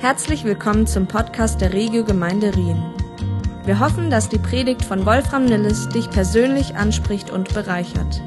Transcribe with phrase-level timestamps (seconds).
[0.00, 2.80] Herzlich willkommen zum Podcast der Regio Gemeinde Rien.
[3.64, 8.22] Wir hoffen, dass die Predigt von Wolfram Nilles dich persönlich anspricht und bereichert.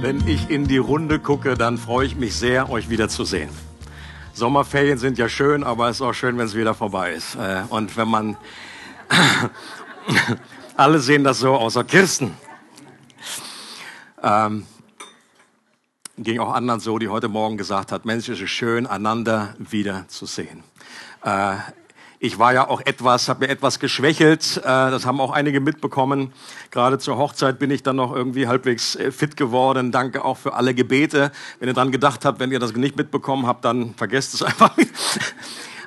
[0.00, 3.50] Wenn ich in die Runde gucke, dann freue ich mich sehr, euch wiederzusehen.
[4.32, 7.34] Sommerferien sind ja schön, aber es ist auch schön, wenn es wieder vorbei ist.
[7.34, 8.36] Äh, und wenn man,
[10.76, 12.36] alle sehen das so, außer Kirsten.
[14.22, 14.66] Ähm,
[16.22, 20.06] ging auch anderen so, die heute Morgen gesagt hat, Mensch, es ist schön, einander wieder
[20.08, 20.62] zu sehen.
[21.24, 21.56] Äh,
[22.24, 24.58] ich war ja auch etwas, habe mir etwas geschwächelt.
[24.58, 26.32] Äh, das haben auch einige mitbekommen.
[26.70, 29.90] Gerade zur Hochzeit bin ich dann noch irgendwie halbwegs äh, fit geworden.
[29.90, 31.32] Danke auch für alle Gebete.
[31.58, 34.72] Wenn ihr dran gedacht habt, wenn ihr das nicht mitbekommen habt, dann vergesst es einfach.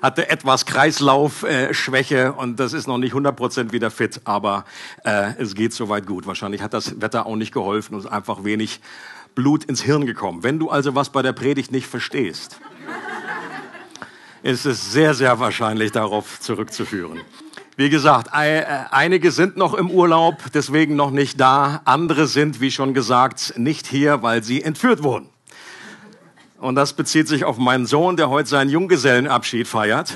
[0.01, 4.65] hatte etwas Kreislaufschwäche äh, und das ist noch nicht 100% wieder fit, aber
[5.03, 6.27] es geht soweit gut.
[6.27, 8.81] Wahrscheinlich hat das Wetter auch nicht geholfen und einfach wenig
[9.35, 10.43] Blut ins Hirn gekommen.
[10.43, 12.59] Wenn du also was bei der Predigt nicht verstehst,
[14.41, 17.19] ist es sehr, sehr wahrscheinlich darauf zurückzuführen.
[17.77, 21.81] Wie gesagt, äh, einige sind noch im Urlaub, deswegen noch nicht da.
[21.83, 25.29] Andere sind, wie schon gesagt, nicht hier, weil sie entführt wurden.
[26.57, 30.13] Und das bezieht sich auf meinen Sohn, der heute seinen Junggesellenabschied feiert.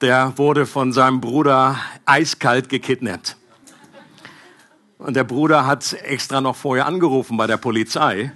[0.00, 3.36] Der wurde von seinem Bruder eiskalt gekidnappt.
[5.04, 8.32] Und der Bruder hat extra noch vorher angerufen bei der Polizei,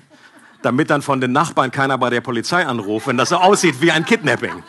[0.61, 3.91] damit dann von den Nachbarn keiner bei der Polizei anruft, wenn das so aussieht wie
[3.91, 4.62] ein Kidnapping.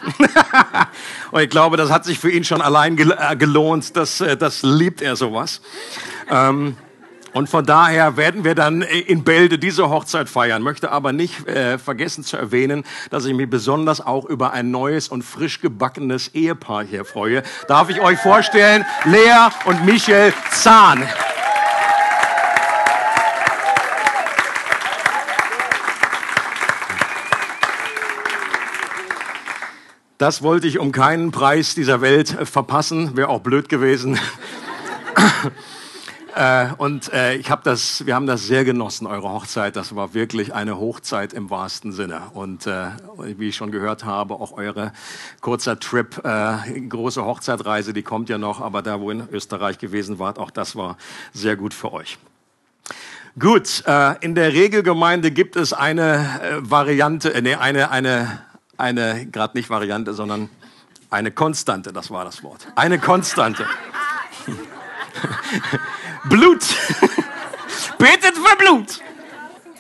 [1.32, 3.98] und ich glaube, das hat sich für ihn schon allein äh, gelohnt.
[3.98, 5.60] Das, äh, das liebt er sowas.
[6.30, 6.78] Ähm,
[7.34, 10.62] und von daher werden wir dann in Bälde diese Hochzeit feiern.
[10.64, 15.10] Möchte aber nicht äh, vergessen zu erwähnen, dass ich mich besonders auch über ein neues
[15.10, 17.44] und frisch gebackenes Ehepaar hier freue.
[17.68, 18.86] Darf ich euch vorstellen?
[19.04, 21.06] Lea und Michel Zahn.
[30.20, 34.20] Das wollte ich um keinen Preis dieser Welt äh, verpassen, wäre auch blöd gewesen.
[36.36, 39.78] äh, und äh, ich habe das, wir haben das sehr genossen, eure Hochzeit.
[39.78, 42.24] Das war wirklich eine Hochzeit im wahrsten Sinne.
[42.34, 42.88] Und äh,
[43.38, 44.92] wie ich schon gehört habe, auch eure
[45.40, 48.60] kurzer Trip, äh, große Hochzeitreise, die kommt ja noch.
[48.60, 50.98] Aber da, wo in Österreich gewesen wart, auch das war
[51.32, 52.18] sehr gut für euch.
[53.40, 58.49] Gut, äh, in der Regelgemeinde gibt es eine Variante, nee, eine, eine
[58.80, 60.50] eine, gerade nicht Variante, sondern
[61.10, 62.68] eine Konstante, das war das Wort.
[62.76, 63.66] Eine Konstante.
[66.30, 66.64] Blut.
[67.98, 69.02] Betet für Blut.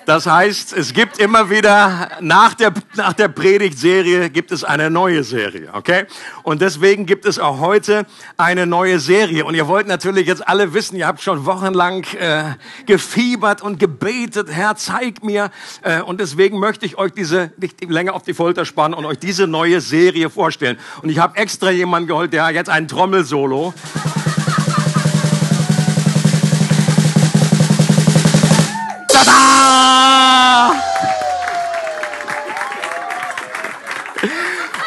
[0.09, 5.23] Das heißt, es gibt immer wieder nach der, nach der Predigtserie gibt es eine neue
[5.23, 6.07] Serie, okay?
[6.41, 9.45] Und deswegen gibt es auch heute eine neue Serie.
[9.45, 12.55] Und ihr wollt natürlich jetzt alle wissen, ihr habt schon wochenlang äh,
[12.87, 15.51] gefiebert und gebetet, Herr, zeig mir.
[15.83, 19.19] Äh, und deswegen möchte ich euch diese nicht länger auf die Folter spannen und euch
[19.19, 20.79] diese neue Serie vorstellen.
[21.03, 23.75] Und ich habe extra jemanden geholt, der jetzt ein Trommelsolo.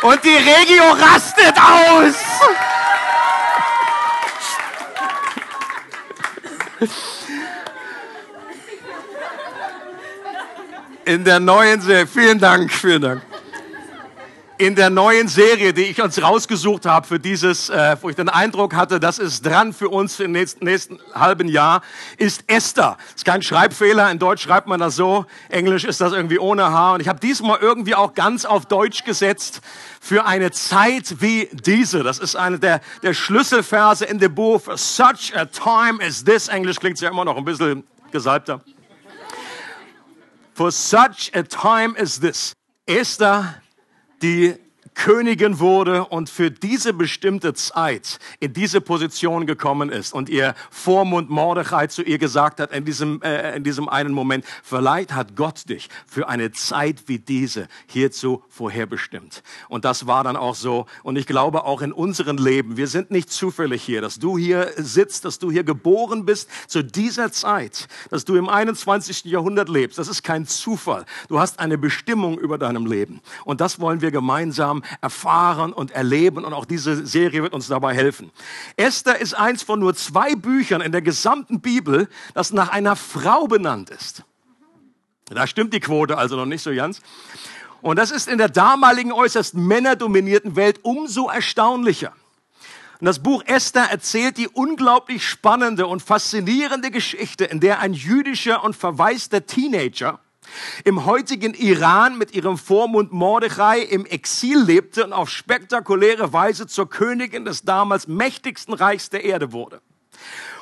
[0.02, 2.14] Und die Regio rastet aus.
[11.04, 13.31] In der neuen Serie, vielen Dank, vielen Dank
[14.62, 18.28] in der neuen Serie, die ich uns rausgesucht habe für dieses, äh, wo ich den
[18.28, 21.82] Eindruck hatte, das ist dran für uns im nächsten, nächsten halben Jahr,
[22.16, 22.96] ist Esther.
[23.16, 26.94] Ist kein Schreibfehler, in Deutsch schreibt man das so, Englisch ist das irgendwie ohne H.
[26.94, 29.62] Und ich habe diesmal irgendwie auch ganz auf Deutsch gesetzt
[30.00, 32.04] für eine Zeit wie diese.
[32.04, 34.60] Das ist eine der, der Schlüsselverse in dem Buch.
[34.76, 36.46] Such a time as this.
[36.46, 38.60] Englisch klingt ja immer noch ein bisschen gesalbter.
[40.54, 42.52] For such a time as this.
[42.86, 43.56] Esther
[44.22, 44.54] die
[44.94, 51.30] Königin wurde und für diese bestimmte Zeit in diese Position gekommen ist und ihr Vormund
[51.30, 55.68] Mordechai zu ihr gesagt hat in diesem, äh, in diesem einen Moment, vielleicht hat Gott
[55.68, 59.42] dich für eine Zeit wie diese hierzu vorherbestimmt.
[59.68, 60.86] Und das war dann auch so.
[61.02, 64.72] Und ich glaube auch in unserem Leben, wir sind nicht zufällig hier, dass du hier
[64.76, 69.24] sitzt, dass du hier geboren bist zu dieser Zeit, dass du im 21.
[69.24, 69.98] Jahrhundert lebst.
[69.98, 71.06] Das ist kein Zufall.
[71.28, 73.20] Du hast eine Bestimmung über deinem Leben.
[73.44, 77.94] Und das wollen wir gemeinsam erfahren und erleben und auch diese Serie wird uns dabei
[77.94, 78.30] helfen.
[78.76, 83.46] Esther ist eins von nur zwei Büchern in der gesamten Bibel, das nach einer Frau
[83.46, 84.24] benannt ist.
[85.26, 87.00] Da stimmt die Quote also noch nicht so ganz.
[87.80, 92.12] Und das ist in der damaligen äußerst männerdominierten Welt umso erstaunlicher.
[93.00, 98.62] Und das Buch Esther erzählt die unglaublich spannende und faszinierende Geschichte, in der ein jüdischer
[98.62, 100.20] und verwaister Teenager
[100.84, 106.88] im heutigen Iran mit ihrem Vormund Mordechai im Exil lebte und auf spektakuläre Weise zur
[106.88, 109.80] Königin des damals mächtigsten Reichs der Erde wurde.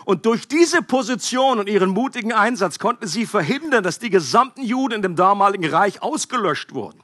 [0.05, 4.97] Und durch diese Position und ihren mutigen Einsatz konnten sie verhindern, dass die gesamten Juden
[4.97, 7.01] in dem damaligen Reich ausgelöscht wurden.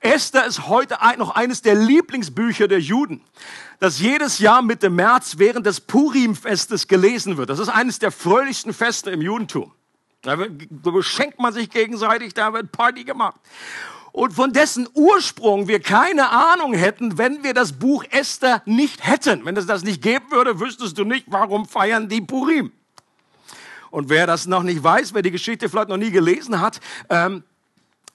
[0.00, 3.22] Esther ist heute noch eines der Lieblingsbücher der Juden,
[3.80, 7.50] das jedes Jahr Mitte März während des Purim-Festes gelesen wird.
[7.50, 9.72] Das ist eines der fröhlichsten Feste im Judentum.
[10.28, 13.40] Da beschenkt man sich gegenseitig, da wird Party gemacht.
[14.12, 19.44] Und von dessen Ursprung wir keine Ahnung hätten, wenn wir das Buch Esther nicht hätten.
[19.44, 22.72] Wenn es das nicht geben würde, wüsstest du nicht, warum feiern die Purim.
[23.90, 27.42] Und wer das noch nicht weiß, wer die Geschichte vielleicht noch nie gelesen hat, ähm,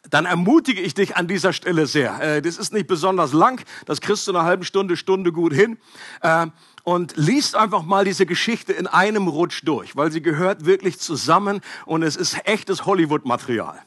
[0.09, 2.21] dann ermutige ich dich an dieser Stelle sehr.
[2.21, 5.53] Äh, das ist nicht besonders lang, das kriegst du in einer halben Stunde, Stunde gut
[5.53, 5.77] hin.
[6.21, 6.47] Äh,
[6.83, 11.61] und liest einfach mal diese Geschichte in einem Rutsch durch, weil sie gehört wirklich zusammen
[11.85, 13.81] und es ist echtes Hollywood-Material.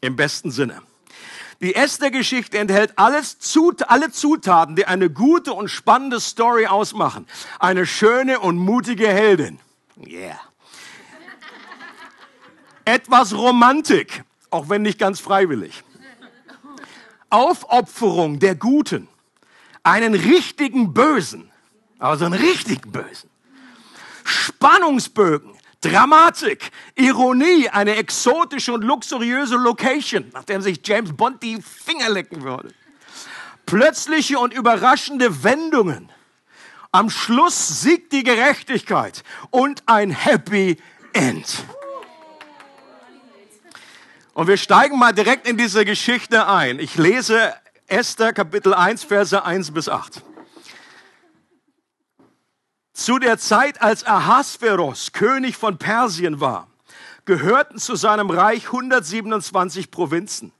[0.00, 0.82] Im besten Sinne.
[1.60, 3.36] Die Esther-Geschichte enthält alles,
[3.86, 7.28] alle Zutaten, die eine gute und spannende Story ausmachen.
[7.60, 9.60] Eine schöne und mutige Heldin.
[10.04, 10.40] Yeah.
[12.84, 15.84] Etwas Romantik, auch wenn nicht ganz freiwillig.
[17.30, 19.06] Aufopferung der Guten.
[19.84, 21.51] Einen richtigen Bösen
[22.02, 23.30] aber so einen richtigen Bösen.
[24.24, 32.42] Spannungsbögen, Dramatik, Ironie, eine exotische und luxuriöse Location, nachdem sich James Bond die Finger lecken
[32.42, 32.74] würde.
[33.66, 36.10] Plötzliche und überraschende Wendungen.
[36.90, 40.78] Am Schluss siegt die Gerechtigkeit und ein Happy
[41.12, 41.64] End.
[44.34, 46.80] Und wir steigen mal direkt in diese Geschichte ein.
[46.80, 47.54] Ich lese
[47.86, 50.31] Esther Kapitel 1, Verse 1 bis 8.
[52.92, 56.68] Zu der Zeit, als Ahasveros König von Persien war,
[57.24, 60.52] gehörten zu seinem Reich 127 Provinzen.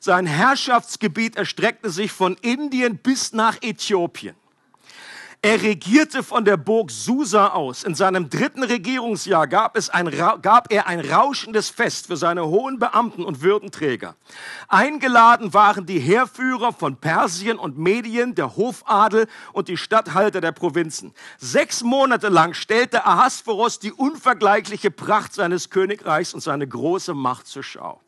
[0.00, 4.34] Sein Herrschaftsgebiet erstreckte sich von Indien bis nach Äthiopien.
[5.40, 7.84] Er regierte von der Burg Susa aus.
[7.84, 10.10] In seinem dritten Regierungsjahr gab, es ein,
[10.42, 14.16] gab er ein rauschendes Fest für seine hohen Beamten und Würdenträger.
[14.66, 21.14] Eingeladen waren die Heerführer von Persien und Medien, der Hofadel und die Statthalter der Provinzen.
[21.38, 27.62] Sechs Monate lang stellte Ahasveros die unvergleichliche Pracht seines Königreichs und seine große Macht zur
[27.62, 28.00] Schau.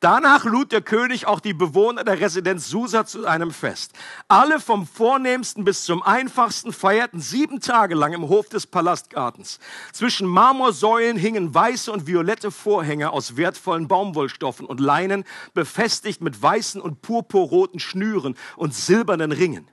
[0.00, 3.92] Danach lud der König auch die Bewohner der Residenz Susa zu einem Fest.
[4.28, 9.58] Alle vom vornehmsten bis zum einfachsten feierten sieben Tage lang im Hof des Palastgartens.
[9.92, 15.24] Zwischen Marmorsäulen hingen weiße und violette Vorhänge aus wertvollen Baumwollstoffen und Leinen,
[15.54, 19.70] befestigt mit weißen und purpurroten Schnüren und silbernen Ringen.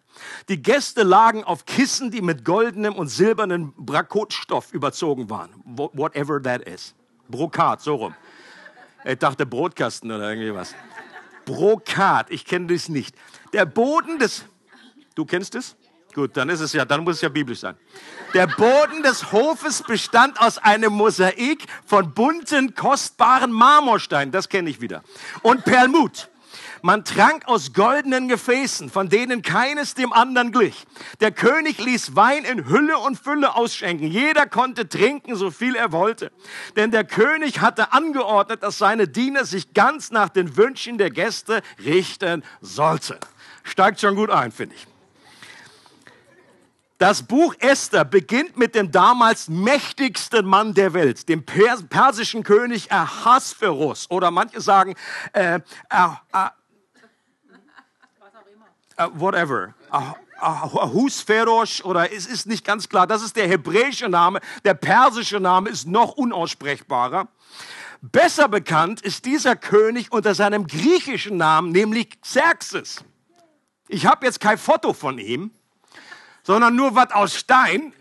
[0.50, 5.50] Die Gäste lagen auf Kissen, die mit goldenem und silbernem Brakotstoff überzogen waren.
[5.66, 6.96] Whatever that is.
[7.30, 8.16] Brokat, so rum.
[9.08, 10.76] Ich dachte Brotkasten oder irgendwie was.
[11.46, 13.16] Brokat, ich kenne das nicht.
[13.54, 14.44] Der Boden des,
[15.16, 15.78] du kennst es?
[16.14, 17.78] Gut, dann ist es ja, dann muss es ja biblisch sein.
[18.34, 24.82] Der Boden des Hofes bestand aus einem Mosaik von bunten, kostbaren Marmorsteinen, das kenne ich
[24.82, 25.04] wieder,
[25.42, 26.30] und Perlmut.
[26.82, 30.86] Man trank aus goldenen Gefäßen, von denen keines dem anderen glich.
[31.20, 34.08] Der König ließ Wein in Hülle und Fülle ausschenken.
[34.08, 36.32] Jeder konnte trinken, so viel er wollte.
[36.76, 41.62] Denn der König hatte angeordnet, dass seine Diener sich ganz nach den Wünschen der Gäste
[41.84, 43.18] richten sollten.
[43.64, 44.88] Steigt schon gut ein, finde ich.
[46.98, 54.10] Das Buch Esther beginnt mit dem damals mächtigsten Mann der Welt, dem persischen König Ahasverus.
[54.10, 54.96] Oder manche sagen
[55.34, 55.60] äh,
[59.00, 59.74] uh, whatever.
[60.40, 63.08] Ahusferosh oder es ist nicht ganz klar.
[63.08, 64.40] Das ist der hebräische Name.
[64.64, 67.28] Der persische Name ist noch unaussprechbarer.
[68.02, 73.04] Besser bekannt ist dieser König unter seinem griechischen Namen, nämlich Xerxes.
[73.88, 75.52] Ich habe jetzt kein Foto von ihm,
[76.44, 77.94] sondern nur was aus Stein.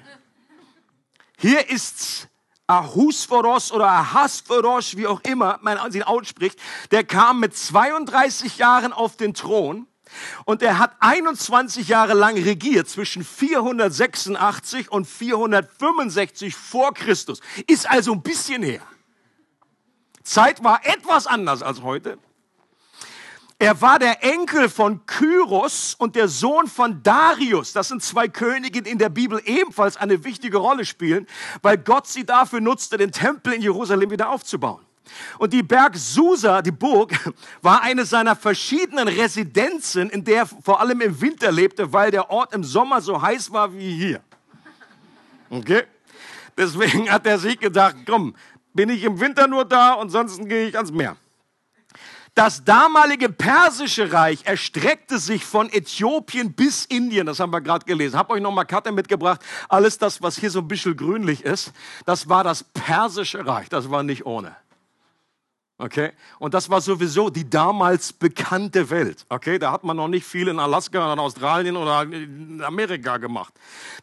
[1.38, 2.28] Hier ist's
[2.66, 6.58] Ahusforos oder Ahasforos, wie auch immer man ihn ausspricht.
[6.90, 9.86] Der kam mit 32 Jahren auf den Thron
[10.44, 17.40] und er hat 21 Jahre lang regiert zwischen 486 und 465 vor Christus.
[17.66, 18.82] Ist also ein bisschen her.
[20.22, 22.18] Zeit war etwas anders als heute.
[23.58, 27.72] Er war der Enkel von Kyros und der Sohn von Darius.
[27.72, 31.26] Das sind zwei Königinnen in der Bibel ebenfalls eine wichtige Rolle spielen,
[31.62, 34.85] weil Gott sie dafür nutzte, den Tempel in Jerusalem wieder aufzubauen.
[35.38, 37.12] Und die Berg Susa, die Burg,
[37.62, 42.30] war eine seiner verschiedenen Residenzen, in der er vor allem im Winter lebte, weil der
[42.30, 44.20] Ort im Sommer so heiß war wie hier.
[45.50, 45.84] Okay?
[46.56, 48.34] Deswegen hat er sich gedacht, komm,
[48.72, 51.16] bin ich im Winter nur da und sonst gehe ich ans Meer.
[52.36, 57.26] Das damalige persische Reich erstreckte sich von Äthiopien bis Indien.
[57.26, 58.18] Das haben wir gerade gelesen.
[58.18, 59.40] Hab euch noch mal Karte mitgebracht.
[59.70, 61.72] Alles das, was hier so ein bisschen grünlich ist,
[62.04, 63.70] das war das persische Reich.
[63.70, 64.54] Das war nicht ohne.
[65.78, 66.12] Okay?
[66.38, 69.26] Und das war sowieso die damals bekannte Welt.
[69.28, 69.58] Okay?
[69.58, 73.52] Da hat man noch nicht viel in Alaska oder in Australien oder in Amerika gemacht.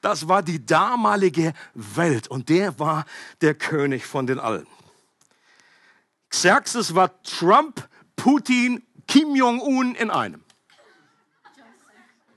[0.01, 3.05] Das war die damalige Welt und der war
[3.41, 4.67] der König von den Allen.
[6.29, 10.43] Xerxes war Trump Putin, Kim Jong-un in einem.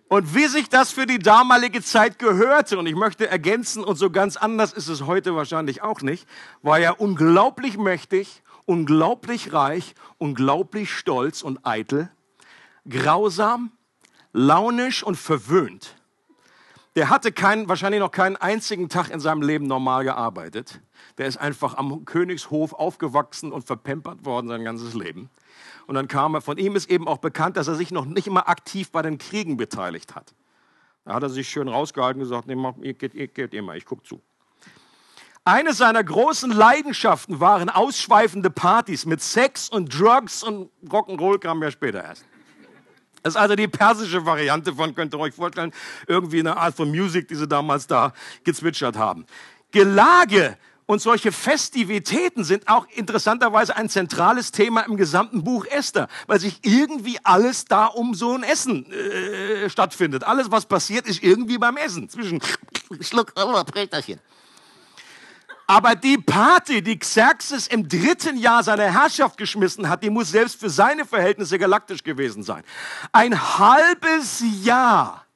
[0.09, 4.09] Und wie sich das für die damalige Zeit gehörte, und ich möchte ergänzen, und so
[4.11, 6.29] ganz anders ist es heute wahrscheinlich auch nicht,
[6.63, 12.11] war er unglaublich mächtig, unglaublich reich, unglaublich stolz und eitel,
[12.89, 13.73] grausam,
[14.33, 15.97] launisch und verwöhnt.
[16.97, 20.81] Der hatte keinen, wahrscheinlich noch keinen einzigen Tag in seinem Leben normal gearbeitet.
[21.19, 25.29] Der ist einfach am Königshof aufgewachsen und verpempert worden sein ganzes Leben.
[25.87, 28.27] Und dann kam er, von ihm ist eben auch bekannt, dass er sich noch nicht
[28.27, 30.35] immer aktiv bei den Kriegen beteiligt hat.
[31.05, 33.85] Da hat er sich schön rausgehalten und gesagt, nee, ihr geht, ihr geht immer, ich
[33.85, 34.23] gucke zu.
[35.47, 41.71] Eine seiner großen Leidenschaften waren ausschweifende Partys mit Sex und Drugs und Rock'n'Roll kam ja
[41.71, 42.25] später erst.
[43.23, 45.73] Das ist also die persische Variante von, könnt ihr euch vorstellen,
[46.09, 48.13] irgendwie eine Art von Musik, die sie damals da
[48.43, 49.25] gezwitschert haben.
[49.71, 56.41] Gelage und solche Festivitäten sind auch interessanterweise ein zentrales Thema im gesamten Buch Esther, weil
[56.41, 60.25] sich irgendwie alles da um so ein Essen äh, stattfindet.
[60.25, 62.09] Alles, was passiert, ist irgendwie beim Essen.
[62.09, 62.43] Zwischen
[63.01, 64.19] Schluck, Präterchen.
[65.67, 70.61] Aber die Party, die Xerxes im dritten Jahr seiner Herrschaft geschmissen hat, die muss selbst
[70.61, 72.63] für seine Verhältnisse galaktisch gewesen sein.
[73.11, 75.27] Ein halbes Jahr,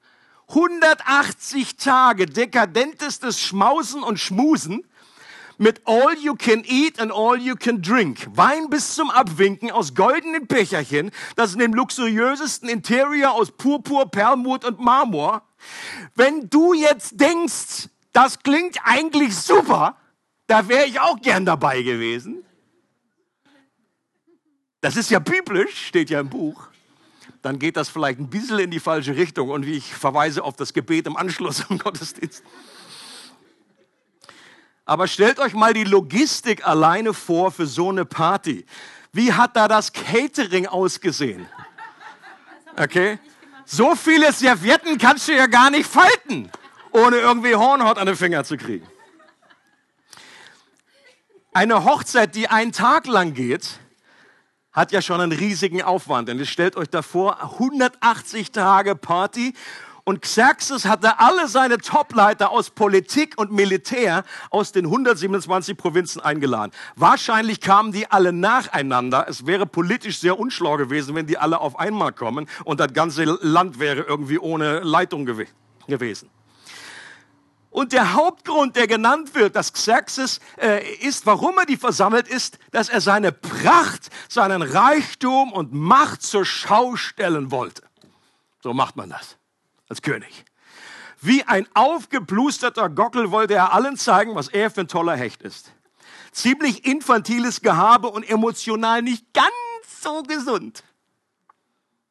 [0.48, 4.84] 180 Tage dekadentestes Schmausen und Schmusen
[5.58, 8.26] mit All You Can Eat and All You Can Drink.
[8.34, 14.64] Wein bis zum Abwinken aus goldenen Becherchen, das in dem luxuriösesten Interior aus Purpur, Perlmut
[14.64, 15.42] und Marmor.
[16.14, 19.96] Wenn du jetzt denkst, das klingt eigentlich super,
[20.50, 22.44] da wäre ich auch gern dabei gewesen.
[24.80, 26.66] Das ist ja biblisch, steht ja im Buch.
[27.40, 30.56] Dann geht das vielleicht ein bisschen in die falsche Richtung und wie ich verweise auf
[30.56, 32.42] das Gebet im Anschluss im Gottesdienst.
[34.84, 38.66] Aber stellt euch mal die Logistik alleine vor für so eine Party.
[39.12, 41.46] Wie hat da das Catering ausgesehen?
[42.76, 43.20] Okay?
[43.64, 46.50] So viele Servietten kannst du ja gar nicht falten,
[46.90, 48.86] ohne irgendwie Hornhaut an den Finger zu kriegen.
[51.52, 53.80] Eine Hochzeit, die einen Tag lang geht,
[54.70, 56.28] hat ja schon einen riesigen Aufwand.
[56.28, 59.54] Denn stellt euch davor, 180 Tage Party
[60.04, 66.70] und Xerxes hatte alle seine Topleiter aus Politik und Militär aus den 127 Provinzen eingeladen.
[66.94, 69.26] Wahrscheinlich kamen die alle nacheinander.
[69.28, 73.24] Es wäre politisch sehr unschlau gewesen, wenn die alle auf einmal kommen und das ganze
[73.24, 75.44] Land wäre irgendwie ohne Leitung gew
[75.88, 76.30] gewesen.
[77.70, 82.58] Und der Hauptgrund, der genannt wird, dass Xerxes äh, ist, warum er die versammelt, ist,
[82.72, 87.82] dass er seine Pracht, seinen Reichtum und Macht zur Schau stellen wollte.
[88.60, 89.36] So macht man das
[89.88, 90.44] als König.
[91.20, 95.72] Wie ein aufgeblusterter Gockel wollte er allen zeigen, was er für ein toller Hecht ist.
[96.32, 100.82] Ziemlich infantiles Gehabe und emotional nicht ganz so gesund.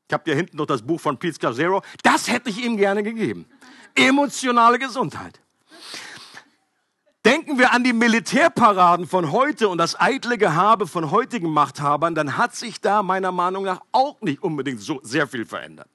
[0.08, 1.82] Ich habe hier hinten noch das Buch von Pete Scazzaro.
[2.04, 3.46] Das hätte ich ihm gerne gegeben.
[3.96, 5.42] Emotionale Gesundheit.
[7.26, 12.38] Denken wir an die Militärparaden von heute und das eitle Gehabe von heutigen Machthabern, dann
[12.38, 15.90] hat sich da meiner Meinung nach auch nicht unbedingt so sehr viel verändert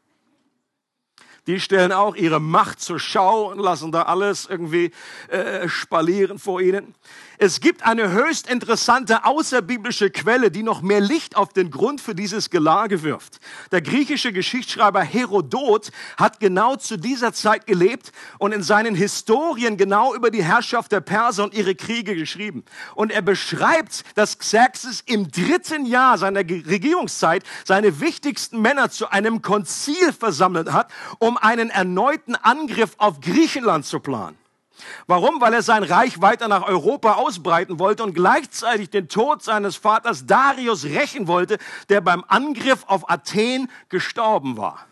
[1.47, 4.91] die stellen auch ihre Macht zur Schau und lassen da alles irgendwie
[5.29, 6.95] äh, spalieren vor ihnen.
[7.39, 12.15] Es gibt eine höchst interessante außerbiblische Quelle, die noch mehr Licht auf den Grund für
[12.15, 13.41] dieses Gelage wirft.
[13.73, 20.15] Der griechische Geschichtsschreiber Herodot hat genau zu dieser Zeit gelebt und in seinen Historien genau
[20.15, 22.65] über die Herrschaft der Perser und ihre Kriege geschrieben.
[22.95, 29.43] Und er beschreibt, dass Xerxes im dritten Jahr seiner Regierungszeit seine wichtigsten Männer zu einem
[29.43, 34.44] Konzil versammelt hat, um einen erneuten Angriff auf Griechenland zu planen.
[35.07, 35.41] Warum?
[35.41, 40.27] Weil er sein Reich weiter nach Europa ausbreiten wollte und gleichzeitig den Tod seines Vaters
[40.27, 44.87] Darius rächen wollte, der beim Angriff auf Athen gestorben war.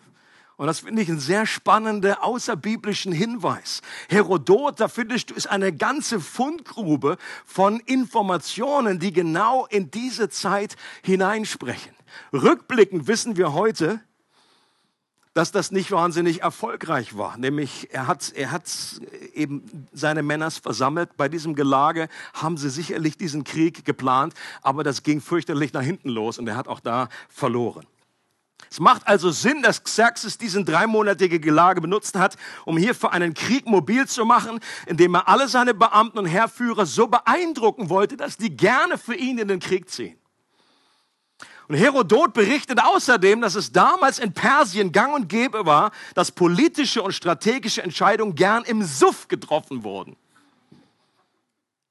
[0.57, 3.83] Und das finde ich einen sehr spannenden außerbiblischen Hinweis.
[4.09, 10.77] Herodot, da findest du, ist eine ganze Fundgrube von Informationen, die genau in diese Zeit
[11.03, 11.93] hineinsprechen.
[12.33, 14.01] Rückblickend wissen wir heute,
[15.35, 17.37] dass das nicht wahnsinnig erfolgreich war.
[17.39, 18.65] Nämlich er hat, er hat
[19.35, 21.17] eben seine Männers versammelt.
[21.17, 26.11] Bei diesem Gelage haben sie sicherlich diesen Krieg geplant, aber das ging fürchterlich nach hinten
[26.11, 27.87] los und er hat auch da verloren.
[28.71, 33.35] Es macht also Sinn, dass Xerxes diesen dreimonatige Gelage benutzt hat, um hier für einen
[33.35, 38.39] Krieg mobil zu machen, indem er alle seine Beamten und Heerführer so beeindrucken wollte, dass
[38.39, 40.17] die gerne für ihn in den Krieg ziehen.
[41.69, 47.03] Und Herodot berichtet außerdem, dass es damals in Persien gang und gäbe war, dass politische
[47.03, 50.17] und strategische Entscheidungen gern im Suff getroffen wurden.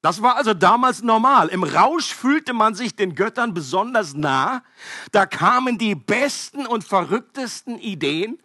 [0.02, 1.48] Das war also damals normal.
[1.48, 4.64] Im Rausch fühlte man sich den Göttern besonders nah.
[5.12, 8.38] Da kamen die besten und verrücktesten Ideen.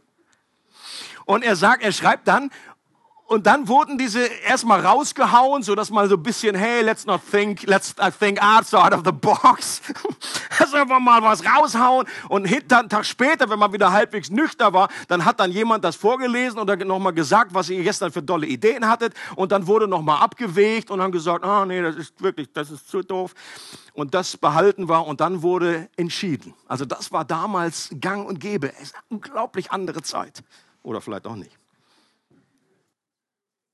[1.25, 2.51] Und er sagt, er schreibt dann,
[3.27, 7.19] und dann wurden diese erstmal rausgehauen, so dass man so ein bisschen, hey, let's not
[7.29, 9.81] think, let's think outside of the box.
[10.59, 12.07] Lass einfach mal was raushauen.
[12.29, 15.83] Und hinter, einen Tag später, wenn man wieder halbwegs nüchtern war, dann hat dann jemand
[15.83, 19.13] das vorgelesen oder nochmal gesagt, was ihr gestern für tolle Ideen hattet.
[19.35, 22.89] Und dann wurde nochmal abgewegt und haben gesagt, ah, nee, das ist wirklich, das ist
[22.89, 23.33] zu doof.
[23.91, 26.53] Und das behalten wir und dann wurde entschieden.
[26.65, 28.71] Also das war damals gang und gäbe.
[28.75, 30.43] Es ist eine unglaublich andere Zeit.
[30.81, 31.59] Oder vielleicht auch nicht.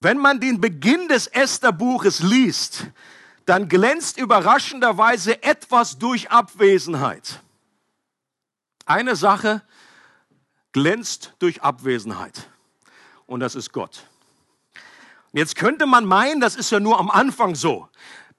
[0.03, 2.87] Wenn man den Beginn des Esther-Buches liest,
[3.45, 7.39] dann glänzt überraschenderweise etwas durch Abwesenheit.
[8.85, 9.61] Eine Sache
[10.73, 12.49] glänzt durch Abwesenheit
[13.27, 14.03] und das ist Gott.
[15.31, 17.87] Jetzt könnte man meinen, das ist ja nur am Anfang so,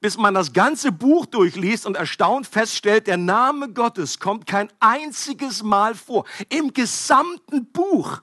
[0.01, 5.63] bis man das ganze Buch durchliest und erstaunt feststellt, der Name Gottes kommt kein einziges
[5.63, 8.21] Mal vor im gesamten Buch.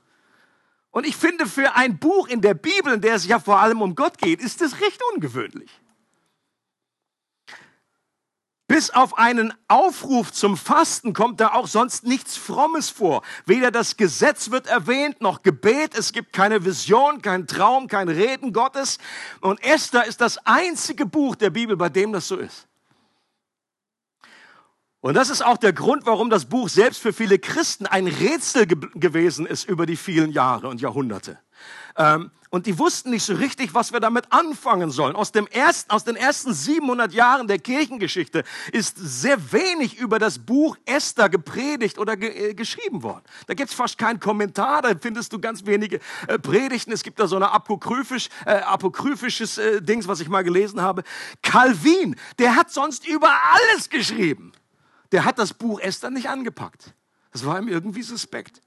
[0.92, 3.82] Und ich finde, für ein Buch in der Bibel, in der es ja vor allem
[3.82, 5.72] um Gott geht, ist es recht ungewöhnlich.
[8.68, 13.22] Bis auf einen Aufruf zum Fasten kommt da auch sonst nichts Frommes vor.
[13.46, 15.94] Weder das Gesetz wird erwähnt, noch Gebet.
[15.94, 18.98] Es gibt keine Vision, kein Traum, kein Reden Gottes.
[19.42, 22.68] Und Esther ist das einzige Buch der Bibel, bei dem das so ist.
[25.02, 28.68] Und das ist auch der Grund, warum das Buch selbst für viele Christen ein Rätsel
[28.68, 31.40] ge gewesen ist über die vielen Jahre und Jahrhunderte.
[31.98, 35.16] Ähm, und die wussten nicht so richtig, was wir damit anfangen sollen.
[35.16, 40.38] Aus, dem ersten, aus den ersten 700 Jahren der Kirchengeschichte ist sehr wenig über das
[40.38, 43.24] Buch Esther gepredigt oder ge äh, geschrieben worden.
[43.48, 46.92] Da gibt's fast keinen Kommentar, da findest du ganz wenige äh, Predigten.
[46.92, 51.04] Es gibt da so ein apokryphisch, äh, apokryphisches äh, Dings, was ich mal gelesen habe.
[51.42, 54.52] Calvin, der hat sonst über alles geschrieben
[55.12, 56.94] der hat das Buch Esther nicht angepackt.
[57.32, 58.62] Das war ihm irgendwie suspekt.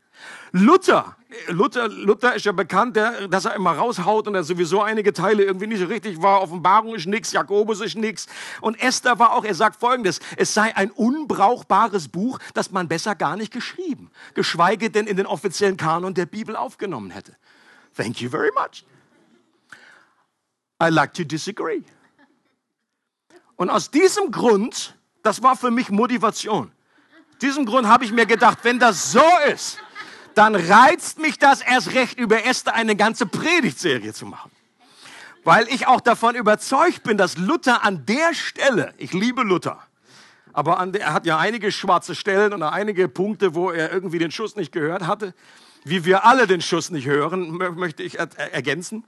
[0.53, 1.17] Luther,
[1.49, 5.43] Luther, Luther ist ja bekannt, der, dass er immer raushaut und er sowieso einige Teile
[5.43, 6.41] irgendwie nicht so richtig war.
[6.41, 8.27] Offenbarung ist nichts, Jakobus ist nichts.
[8.61, 13.17] Und Esther war auch, er sagt folgendes, es sei ein unbrauchbares Buch, das man besser
[13.17, 17.37] gar nicht geschrieben, geschweige denn in den offiziellen Kanon der Bibel aufgenommen hätte.
[17.97, 18.85] Thank you very much.
[20.81, 21.83] I like to disagree.
[23.57, 26.71] Und aus diesem Grund das war für mich Motivation.
[27.41, 29.79] Diesem Grund habe ich mir gedacht, wenn das so ist,
[30.35, 34.51] dann reizt mich das erst recht über Esther eine ganze Predigtserie zu machen.
[35.43, 39.83] Weil ich auch davon überzeugt bin, dass Luther an der Stelle, ich liebe Luther,
[40.53, 44.19] aber an der, er hat ja einige schwarze Stellen und einige Punkte, wo er irgendwie
[44.19, 45.35] den Schuss nicht gehört hatte,
[45.85, 49.05] wie wir alle den Schuss nicht hören, möchte ich ergänzen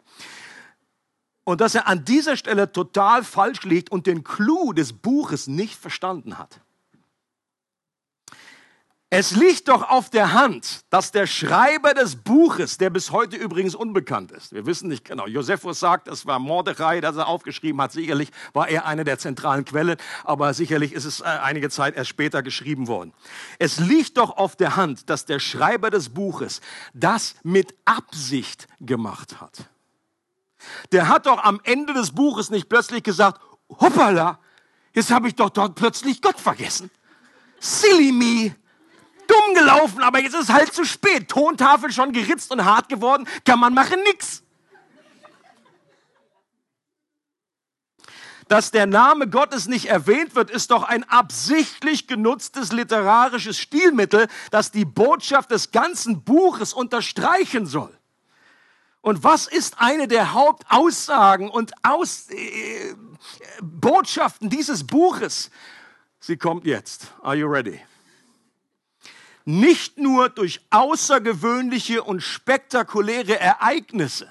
[1.46, 5.76] und dass er an dieser Stelle total falsch liegt und den Clou des Buches nicht
[5.76, 6.60] verstanden hat.
[9.10, 13.76] Es liegt doch auf der Hand, dass der Schreiber des Buches, der bis heute übrigens
[13.76, 17.92] unbekannt ist, wir wissen nicht genau, Josephus sagt, es war Mordechai, das er aufgeschrieben hat,
[17.92, 22.10] sicherlich war er eine der zentralen Quellen, aber sicherlich ist es äh, einige Zeit erst
[22.10, 23.12] später geschrieben worden.
[23.60, 26.60] Es liegt doch auf der Hand, dass der Schreiber des Buches
[26.92, 29.68] das mit Absicht gemacht hat
[30.92, 34.38] der hat doch am Ende des Buches nicht plötzlich gesagt, hoppala,
[34.94, 36.90] jetzt habe ich doch dort plötzlich Gott vergessen.
[37.60, 38.54] Silly me.
[39.26, 41.28] Dumm gelaufen, aber jetzt ist halt zu spät.
[41.28, 44.42] Tontafel schon geritzt und hart geworden, kann man machen nix.
[48.48, 54.70] Dass der Name Gottes nicht erwähnt wird, ist doch ein absichtlich genutztes literarisches Stilmittel, das
[54.70, 57.95] die Botschaft des ganzen Buches unterstreichen soll.
[59.06, 62.92] Und was ist eine der Hauptaussagen und Aus, äh,
[63.62, 65.52] Botschaften dieses Buches?
[66.18, 67.14] Sie kommt jetzt.
[67.22, 67.80] Are you ready?
[69.44, 74.26] Nicht nur durch außergewöhnliche und spektakuläre Ereignisse,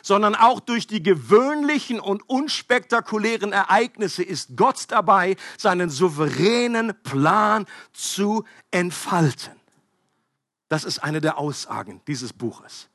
[0.00, 8.46] sondern auch durch die gewöhnlichen und unspektakulären Ereignisse ist Gott dabei, seinen souveränen Plan zu
[8.70, 9.60] entfalten.
[10.70, 12.88] Das ist eine der Aussagen dieses Buches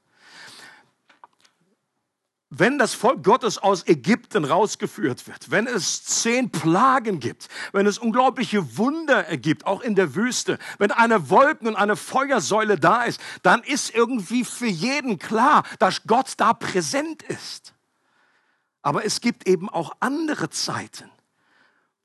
[2.56, 7.98] wenn das Volk Gottes aus Ägypten rausgeführt wird, wenn es zehn Plagen gibt, wenn es
[7.98, 13.20] unglaubliche Wunder ergibt, auch in der Wüste, wenn eine Wolken- und eine Feuersäule da ist,
[13.42, 17.74] dann ist irgendwie für jeden klar, dass Gott da präsent ist.
[18.84, 21.10] Aber es gibt eben auch andere Zeiten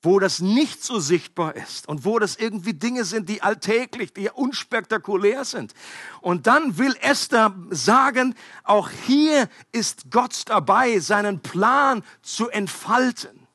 [0.00, 4.30] wo das nicht so sichtbar ist und wo das irgendwie Dinge sind, die alltäglich, die
[4.30, 5.74] unspektakulär sind.
[6.20, 13.48] Und dann will Esther sagen, auch hier ist Gott dabei, seinen Plan zu entfalten.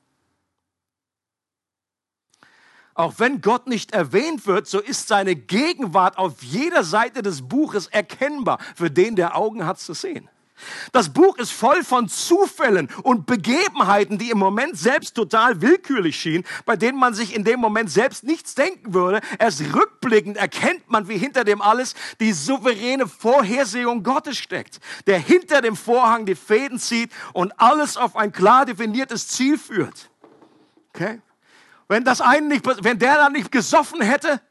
[2.94, 7.88] Auch wenn Gott nicht erwähnt wird, so ist seine Gegenwart auf jeder Seite des Buches
[7.88, 10.30] erkennbar für den, der Augen hat zu sehen.
[10.92, 16.46] Das Buch ist voll von Zufällen und Begebenheiten, die im Moment selbst total willkürlich schienen,
[16.66, 19.22] bei denen man sich in dem Moment selbst nichts denken würde.
[19.40, 25.62] Erst rückblickend erkennt man, wie hinter dem alles die souveräne Vorhersehung Gottes steckt, der hinter
[25.62, 30.10] dem Vorhang die Fäden zieht und alles auf ein klar definiertes Ziel führt.
[30.94, 31.20] Okay?
[31.88, 34.42] Wenn das einen nicht, wenn der dann nicht gesoffen hätte,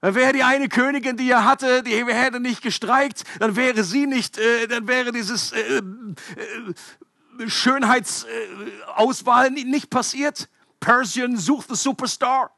[0.00, 4.06] dann wäre die eine Königin, die er hatte, die hätte nicht gestreikt, dann wäre sie
[4.06, 10.48] nicht, äh, dann wäre dieses äh, äh, Schönheitsauswahl nicht passiert.
[10.80, 12.50] Persian sucht the Superstar.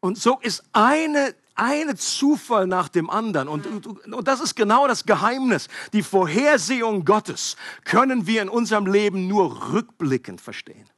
[0.00, 3.48] Und so ist eine, eine Zufall nach dem anderen.
[3.48, 5.68] Und, und das ist genau das Geheimnis.
[5.92, 10.90] Die Vorhersehung Gottes können wir in unserem Leben nur rückblickend verstehen.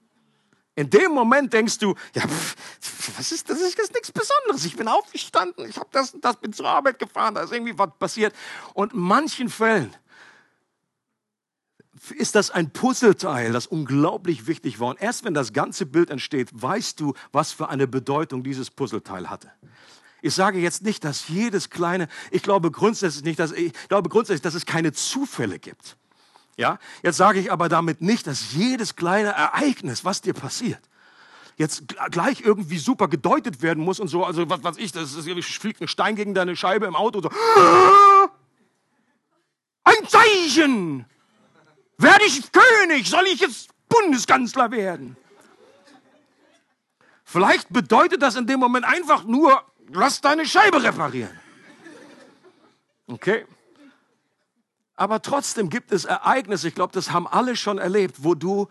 [0.76, 4.66] In dem Moment denkst du, ja, pff, was ist, das ist jetzt nichts Besonderes.
[4.66, 7.90] Ich bin aufgestanden, ich habe das das, bin zur Arbeit gefahren, da ist irgendwie was
[7.98, 8.34] passiert.
[8.74, 9.94] Und in manchen Fällen
[12.10, 14.88] ist das ein Puzzleteil, das unglaublich wichtig war.
[14.88, 19.30] Und erst wenn das ganze Bild entsteht, weißt du, was für eine Bedeutung dieses Puzzleteil
[19.30, 19.50] hatte.
[20.20, 24.42] Ich sage jetzt nicht, dass jedes kleine, ich glaube grundsätzlich nicht, dass, ich glaube grundsätzlich,
[24.42, 25.96] dass es keine Zufälle gibt.
[26.56, 30.80] Ja, jetzt sage ich aber damit nicht, dass jedes kleine Ereignis, was dir passiert,
[31.56, 34.24] jetzt gleich irgendwie super gedeutet werden muss und so.
[34.24, 37.20] Also was weiß ich, das ist, fliegt ein Stein gegen deine Scheibe im Auto.
[37.20, 37.30] So.
[39.84, 41.04] Ein Zeichen!
[41.98, 43.08] Werde ich König?
[43.08, 45.16] Soll ich jetzt Bundeskanzler werden?
[47.24, 51.38] Vielleicht bedeutet das in dem Moment einfach nur, lass deine Scheibe reparieren.
[53.06, 53.46] Okay?
[54.96, 58.68] Aber trotzdem gibt es Ereignisse, ich glaube, das haben alle schon erlebt, wo du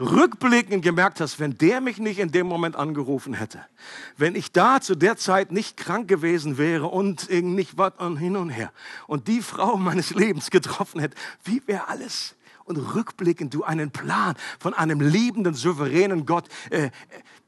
[0.00, 3.64] rückblickend gemerkt hast, wenn der mich nicht in dem Moment angerufen hätte,
[4.16, 8.36] wenn ich da zu der Zeit nicht krank gewesen wäre und nicht was und hin
[8.36, 8.72] und her
[9.06, 12.34] und die Frau meines Lebens getroffen hätte, wie wäre alles?
[12.64, 16.90] Und rückblickend du einen Plan von einem liebenden, souveränen Gott, äh,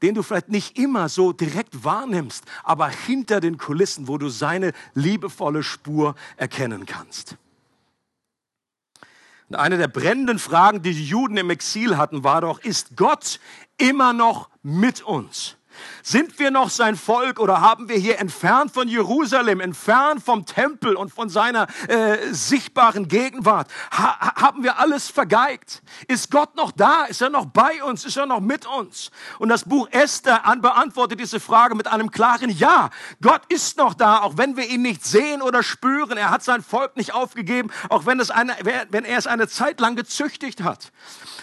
[0.03, 4.73] den du vielleicht nicht immer so direkt wahrnimmst, aber hinter den Kulissen, wo du seine
[4.93, 7.35] liebevolle Spur erkennen kannst.
[9.49, 13.39] Und eine der brennenden Fragen, die die Juden im Exil hatten, war doch, ist Gott
[13.77, 15.55] immer noch mit uns?
[16.03, 20.95] Sind wir noch sein Volk oder haben wir hier entfernt von Jerusalem, entfernt vom Tempel
[20.95, 25.81] und von seiner äh, sichtbaren Gegenwart, ha haben wir alles vergeigt?
[26.07, 27.05] Ist Gott noch da?
[27.05, 28.05] Ist er noch bei uns?
[28.05, 29.11] Ist er noch mit uns?
[29.39, 32.89] Und das Buch Esther beantwortet diese Frage mit einem klaren Ja.
[33.21, 36.17] Gott ist noch da, auch wenn wir ihn nicht sehen oder spüren.
[36.17, 38.55] Er hat sein Volk nicht aufgegeben, auch wenn, es eine,
[38.89, 40.91] wenn er es eine Zeit lang gezüchtigt hat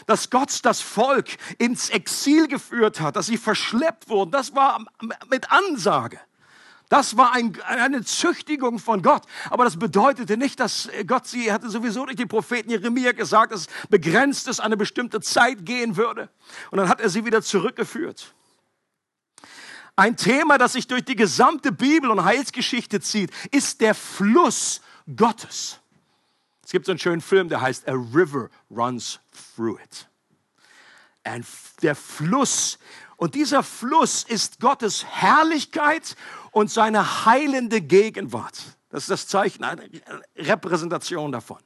[0.06, 4.84] dass Gott das Volk ins Exil geführt hat, dass sie verschleppt wurden, das war
[5.30, 6.20] mit Ansage.
[6.88, 9.22] Das war ein, eine Züchtigung von Gott.
[9.50, 13.62] Aber das bedeutete nicht, dass Gott sie, hatte sowieso durch die Propheten Jeremia gesagt, dass
[13.62, 16.28] es begrenzt ist, eine bestimmte Zeit gehen würde.
[16.70, 18.34] Und dann hat er sie wieder zurückgeführt.
[19.96, 24.80] Ein Thema, das sich durch die gesamte Bibel und Heilsgeschichte zieht, ist der Fluss
[25.16, 25.80] Gottes.
[26.64, 29.20] Es gibt so einen schönen Film, der heißt A River Runs
[29.54, 30.08] Through It.
[31.22, 31.44] Ein,
[31.82, 32.78] der Fluss.
[33.16, 36.16] Und dieser Fluss ist Gottes Herrlichkeit
[36.50, 38.58] und seine heilende Gegenwart.
[38.90, 39.88] Das ist das Zeichen, eine
[40.36, 41.58] Repräsentation davon.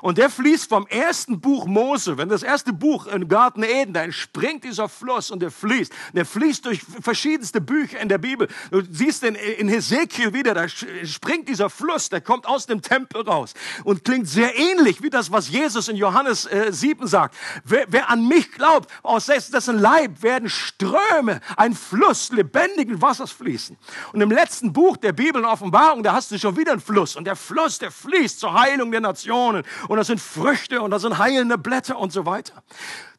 [0.00, 4.02] Und der fließt vom ersten Buch Mose, wenn das erste Buch im Garten Eden, da
[4.02, 5.92] entspringt dieser Fluss und der fließt.
[6.12, 8.48] Der fließt durch verschiedenste Bücher in der Bibel.
[8.70, 13.22] Du siehst in, in Hesekiel wieder, da springt dieser Fluss, der kommt aus dem Tempel
[13.22, 13.54] raus
[13.84, 17.36] und klingt sehr ähnlich wie das, was Jesus in Johannes äh, 7 sagt.
[17.64, 23.76] Wer, wer an mich glaubt, aus dessen Leib werden Ströme, ein Fluss lebendigen Wassers fließen.
[24.12, 27.16] Und im letzten Buch der Bibel in Offenbarung, da hast du schon wieder einen Fluss
[27.16, 31.02] und der Fluss, der fließt zur Heilung der Nationen und das sind Früchte und das
[31.02, 32.62] sind heilende Blätter und so weiter.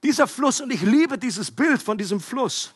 [0.03, 2.73] Dieser Fluss, und ich liebe dieses Bild von diesem Fluss.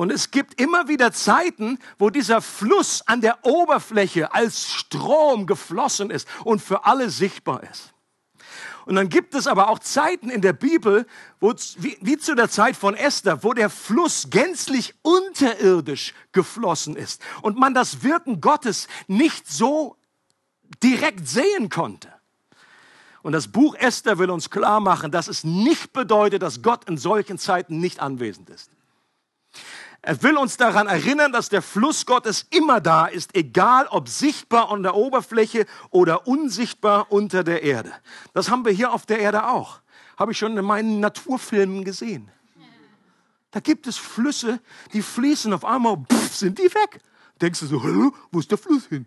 [0.00, 6.10] Und es gibt immer wieder Zeiten, wo dieser Fluss an der Oberfläche als Strom geflossen
[6.10, 7.92] ist und für alle sichtbar ist.
[8.86, 11.06] Und dann gibt es aber auch Zeiten in der Bibel,
[11.38, 17.22] wo, wie, wie zu der Zeit von Esther, wo der Fluss gänzlich unterirdisch geflossen ist
[17.42, 19.96] und man das Wirken Gottes nicht so
[20.82, 22.12] direkt sehen konnte.
[23.22, 26.96] Und das Buch Esther will uns klar machen, dass es nicht bedeutet, dass Gott in
[26.96, 28.70] solchen Zeiten nicht anwesend ist.
[30.02, 34.70] Er will uns daran erinnern, dass der Fluss Gottes immer da ist, egal ob sichtbar
[34.70, 37.92] an der Oberfläche oder unsichtbar unter der Erde.
[38.32, 39.80] Das haben wir hier auf der Erde auch.
[40.16, 42.30] Habe ich schon in meinen Naturfilmen gesehen.
[43.50, 44.60] Da gibt es Flüsse,
[44.94, 47.00] die fließen auf einmal, pff, sind die weg.
[47.40, 49.04] Denkst du so, wo ist der Fluss hin?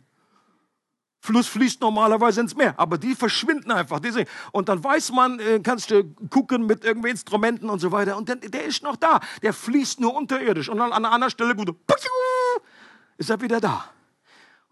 [1.23, 4.01] Fluss fließt normalerweise ins Meer, aber die verschwinden einfach.
[4.01, 8.17] Die und dann weiß man, äh, kannst du gucken mit irgendwie Instrumenten und so weiter.
[8.17, 9.21] Und dann, der ist noch da.
[9.41, 10.67] Der fließt nur unterirdisch.
[10.67, 11.55] Und dann an einer anderen Stelle
[13.17, 13.85] ist er wieder da.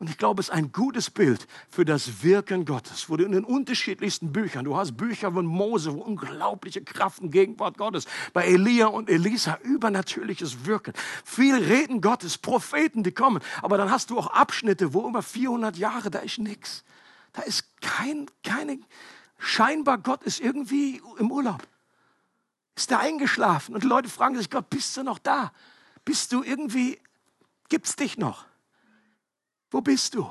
[0.02, 3.34] Und ich glaube, es ist ein gutes Bild für das Wirken Gottes, wo du in
[3.34, 8.48] den unterschiedlichsten Büchern, du hast Bücher von Mose, wo unglaubliche Kraft und Gegenwart Gottes, bei
[8.48, 10.94] Elia und Elisa übernatürliches Wirken.
[11.24, 13.44] Viel Reden Gottes, Propheten, die kommen.
[13.62, 16.84] Aber dann hast du auch Abschnitte, wo über 400 Jahre, da ist nichts.
[17.34, 18.80] Da ist kein, keine,
[19.38, 21.62] scheinbar Gott ist irgendwie im Urlaub.
[22.76, 23.76] Ist da eingeschlafen.
[23.76, 25.52] Und die Leute fragen sich, Gott, bist du noch da?
[26.06, 27.00] Bist du irgendwie,
[27.70, 28.50] gibt's dich noch?
[29.72, 30.30] Wo bist du?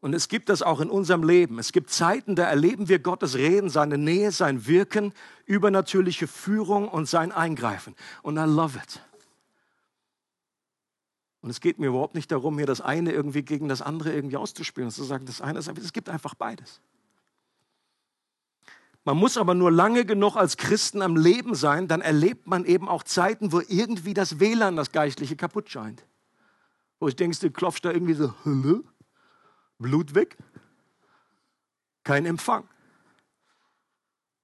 [0.00, 1.58] Und es gibt das auch in unserem Leben.
[1.58, 5.12] Es gibt Zeiten, da erleben wir Gottes Reden, seine Nähe, sein Wirken,
[5.46, 7.96] übernatürliche Führung und sein Eingreifen.
[8.22, 9.00] Und I love it.
[11.40, 14.36] Und es geht mir überhaupt nicht darum, hier das eine irgendwie gegen das andere irgendwie
[14.36, 16.80] auszuspielen und zu sagen, das eine ist, es gibt einfach beides.
[19.06, 22.88] Man muss aber nur lange genug als Christen am Leben sein, dann erlebt man eben
[22.88, 26.04] auch Zeiten, wo irgendwie das WLAN, das Geistliche, kaputt scheint.
[26.98, 28.34] Wo ich denkst, du klopfst da irgendwie so?
[29.78, 30.36] Blut weg,
[32.02, 32.68] kein Empfang.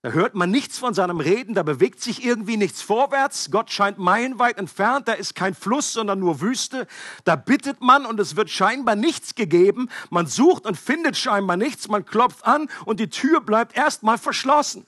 [0.03, 3.53] Da hört man nichts von seinem Reden, da bewegt sich irgendwie nichts vorwärts.
[3.53, 6.89] Gott scheint meilenweit entfernt, da ist kein Fluss, sondern nur Wüste.
[7.23, 9.89] Da bittet man und es wird scheinbar nichts gegeben.
[10.11, 11.87] Man sucht und findet scheinbar nichts.
[11.87, 14.87] Man klopft an und die Tür bleibt erstmal verschlossen.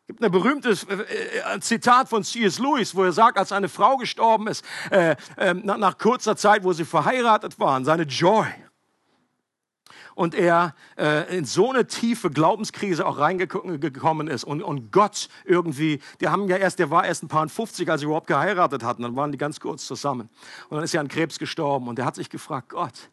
[0.00, 2.58] Es gibt ein berühmtes äh, äh, Zitat von C.S.
[2.58, 6.72] Lewis, wo er sagt, als eine Frau gestorben ist, äh, äh, nach kurzer Zeit, wo
[6.72, 8.46] sie verheiratet waren, seine Joy
[10.14, 14.44] und er äh, in so eine tiefe Glaubenskrise auch reingekommen ist.
[14.44, 18.00] Und, und Gott irgendwie, die haben ja erst, der war erst ein paar 50, als
[18.00, 20.28] sie überhaupt geheiratet hatten, dann waren die ganz kurz zusammen.
[20.68, 21.88] Und dann ist er an Krebs gestorben.
[21.88, 23.10] Und er hat sich gefragt, Gott,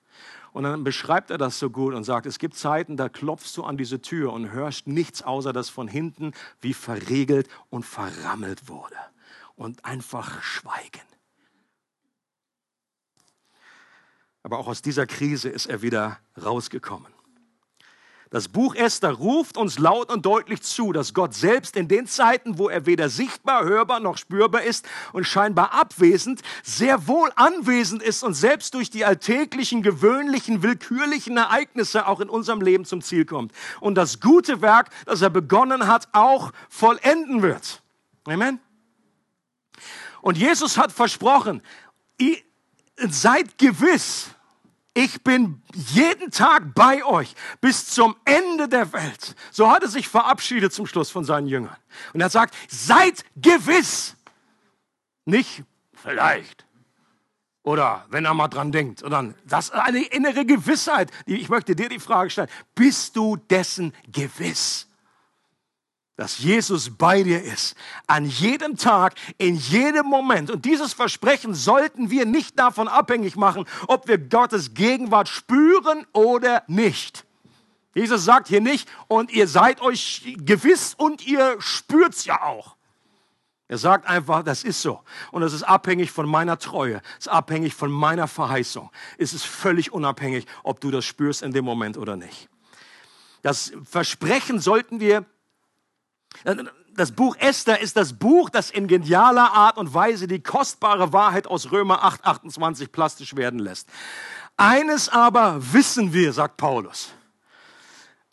[0.52, 3.64] und dann beschreibt er das so gut und sagt, es gibt Zeiten, da klopfst du
[3.64, 8.96] an diese Tür und hörst nichts außer das von hinten wie verriegelt und verrammelt wurde.
[9.56, 11.09] Und einfach schweigen.
[14.50, 17.14] Aber auch aus dieser Krise ist er wieder rausgekommen.
[18.32, 22.58] Das Buch Esther ruft uns laut und deutlich zu, dass Gott selbst in den Zeiten,
[22.58, 28.24] wo er weder sichtbar, hörbar noch spürbar ist und scheinbar abwesend, sehr wohl anwesend ist
[28.24, 33.52] und selbst durch die alltäglichen, gewöhnlichen, willkürlichen Ereignisse auch in unserem Leben zum Ziel kommt.
[33.80, 37.84] Und das gute Werk, das er begonnen hat, auch vollenden wird.
[38.26, 38.60] Amen.
[40.24, 41.62] Und Jesus hat versprochen,
[43.08, 44.32] seid gewiss,
[44.94, 49.36] ich bin jeden Tag bei euch bis zum Ende der Welt.
[49.52, 51.78] So hat er sich verabschiedet zum Schluss von seinen Jüngern.
[52.14, 54.16] Und er sagt, seid gewiss.
[55.26, 56.66] Nicht vielleicht.
[57.64, 59.04] Oder wenn er mal dran denkt.
[59.04, 61.12] Oder das ist eine innere Gewissheit.
[61.26, 62.50] Ich möchte dir die Frage stellen.
[62.74, 64.89] Bist du dessen gewiss?
[66.20, 67.78] Dass Jesus bei dir ist.
[68.06, 70.52] An jedem Tag, in jedem Moment.
[70.52, 76.64] Und dieses Versprechen sollten wir nicht davon abhängig machen, ob wir Gottes Gegenwart spüren oder
[76.68, 77.26] nicht.
[77.96, 82.76] Jesus sagt hier nicht, und ihr seid euch gewiss und ihr spürt's ja auch.
[83.70, 85.00] Er sagt einfach, das ist so.
[85.32, 87.02] Und es ist abhängig von meiner Treue.
[87.18, 88.92] Es ist abhängig von meiner Verheißung.
[89.18, 92.50] Es ist völlig unabhängig, ob du das spürst in dem Moment oder nicht.
[93.42, 95.26] Das Versprechen sollten wir
[96.96, 101.48] das Buch Esther ist das Buch, das in genialer Art und Weise die kostbare Wahrheit
[101.48, 103.90] aus Römer 8, 28 plastisch werden lässt.
[104.58, 107.14] Eines aber wissen wir, sagt Paulus.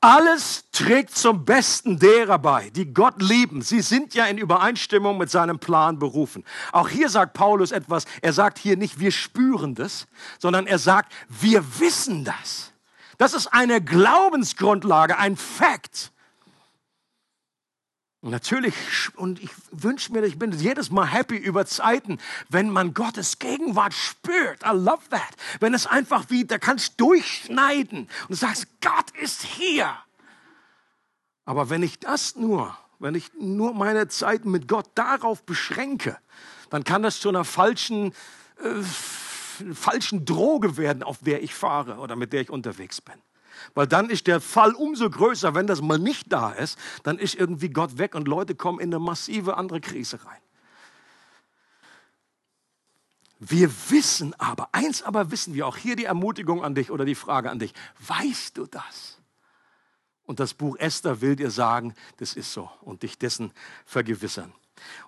[0.00, 3.62] Alles trägt zum Besten derer bei, die Gott lieben.
[3.62, 6.44] Sie sind ja in Übereinstimmung mit seinem Plan berufen.
[6.70, 8.04] Auch hier sagt Paulus etwas.
[8.20, 10.06] Er sagt hier nicht, wir spüren das,
[10.38, 12.72] sondern er sagt, wir wissen das.
[13.18, 16.12] Das ist eine Glaubensgrundlage, ein Fakt.
[18.22, 18.74] Und natürlich,
[19.16, 23.94] und ich wünsche mir, ich bin jedes Mal happy über Zeiten, wenn man Gottes Gegenwart
[23.94, 24.62] spürt.
[24.64, 25.36] I love that.
[25.60, 29.94] Wenn es einfach wie, da kannst durchschneiden und du sagst, Gott ist hier.
[31.44, 36.18] Aber wenn ich das nur, wenn ich nur meine Zeiten mit Gott darauf beschränke,
[36.70, 38.12] dann kann das zu einer falschen,
[38.62, 38.82] äh,
[39.72, 43.14] falschen Droge werden, auf der ich fahre oder mit der ich unterwegs bin.
[43.74, 47.34] Weil dann ist der Fall umso größer, wenn das mal nicht da ist, dann ist
[47.34, 50.40] irgendwie Gott weg und Leute kommen in eine massive andere Krise rein.
[53.38, 57.14] Wir wissen aber, eins aber wissen wir, auch hier die Ermutigung an dich oder die
[57.14, 57.74] Frage an dich,
[58.06, 59.18] weißt du das?
[60.24, 63.52] Und das Buch Esther will dir sagen, das ist so und dich dessen
[63.84, 64.52] vergewissern.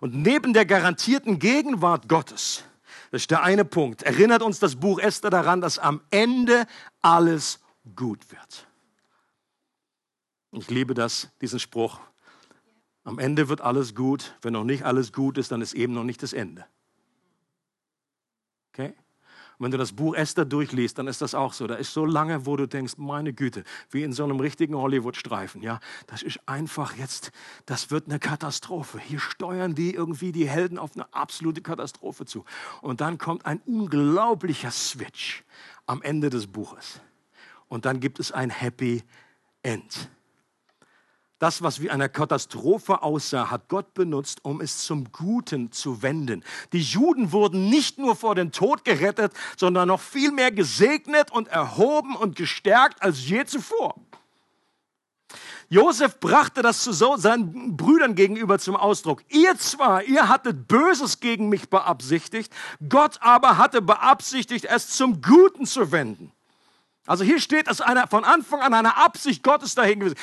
[0.01, 2.63] Und neben der garantierten Gegenwart Gottes,
[3.11, 6.67] das ist der eine Punkt, erinnert uns das Buch Esther daran, dass am Ende
[7.03, 7.61] alles
[7.97, 8.69] gut wird.
[10.53, 12.01] Ich liebe das, diesen Spruch.
[13.05, 14.37] Am Ende wird alles gut.
[14.43, 16.67] Wenn noch nicht alles gut ist, dann ist eben noch nicht das Ende.
[18.73, 18.95] Okay?
[19.61, 21.67] Wenn du das Buch Esther durchliest, dann ist das auch so.
[21.67, 25.63] Da ist so lange, wo du denkst, meine Güte, wie in so einem richtigen Hollywood-Streifen.
[25.63, 27.33] Ja, das ist einfach jetzt,
[27.67, 29.01] das wird eine Katastrophe.
[29.01, 32.45] Hier steuern die irgendwie die Helden auf eine absolute Katastrophe zu.
[32.83, 35.45] Und dann kommt ein unglaublicher Switch
[35.87, 37.01] am Ende des Buches
[37.69, 39.03] und dann gibt es ein Happy
[39.63, 40.11] End.
[41.39, 46.43] Das, was wie eine Katastrophe aussah, hat Gott benutzt, um es zum Guten zu wenden.
[46.73, 51.47] Die Juden wurden nicht nur vor dem Tod gerettet, sondern noch viel mehr gesegnet und
[51.47, 53.95] erhoben und gestärkt als je zuvor.
[55.71, 59.23] Josef brachte das zu seinen Brüdern gegenüber zum Ausdruck.
[59.29, 62.53] Ihr zwar, ihr hattet Böses gegen mich beabsichtigt,
[62.89, 66.33] Gott aber hatte beabsichtigt, es zum Guten zu wenden.
[67.09, 70.17] Also hier steht, dass einer von Anfang an eine Absicht Gottes dahin gewesen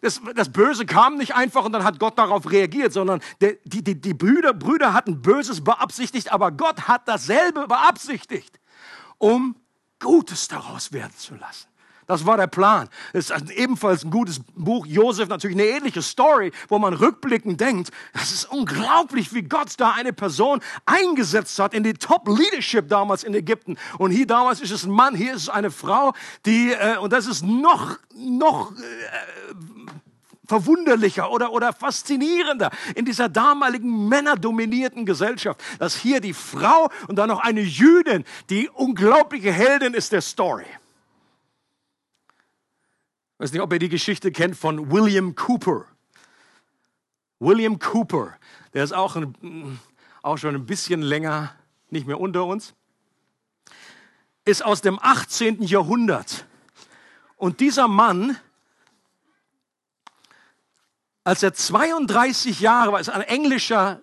[0.00, 4.00] das, das Böse kam nicht einfach und dann hat Gott darauf reagiert, sondern die, die,
[4.00, 8.60] die Brüder, Brüder hatten Böses beabsichtigt, aber Gott hat dasselbe beabsichtigt,
[9.18, 9.56] um
[9.98, 11.69] Gutes daraus werden zu lassen.
[12.10, 12.88] Das war der Plan.
[13.12, 14.84] Es ist ebenfalls ein gutes Buch.
[14.84, 19.92] Josef natürlich eine ähnliche Story, wo man rückblickend denkt, das ist unglaublich, wie Gott da
[19.92, 23.76] eine Person eingesetzt hat in die Top Leadership damals in Ägypten.
[23.96, 26.12] Und hier damals ist es ein Mann, hier ist es eine Frau,
[26.46, 28.74] die, äh, und das ist noch, noch, äh,
[30.48, 37.28] verwunderlicher oder, oder faszinierender in dieser damaligen männerdominierten Gesellschaft, dass hier die Frau und dann
[37.28, 40.66] noch eine Jüdin die unglaubliche Heldin ist der Story.
[43.40, 45.86] Ich weiß nicht, ob ihr die Geschichte kennt von William Cooper.
[47.38, 48.36] William Cooper,
[48.74, 49.80] der ist auch, ein,
[50.20, 51.54] auch schon ein bisschen länger
[51.88, 52.74] nicht mehr unter uns,
[54.44, 55.62] ist aus dem 18.
[55.62, 56.44] Jahrhundert.
[57.36, 58.36] Und dieser Mann,
[61.24, 64.02] als er 32 Jahre war, ist ein englischer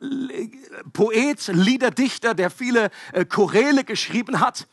[0.93, 4.67] Poet, Liederdichter, der viele äh, Choräle geschrieben hat,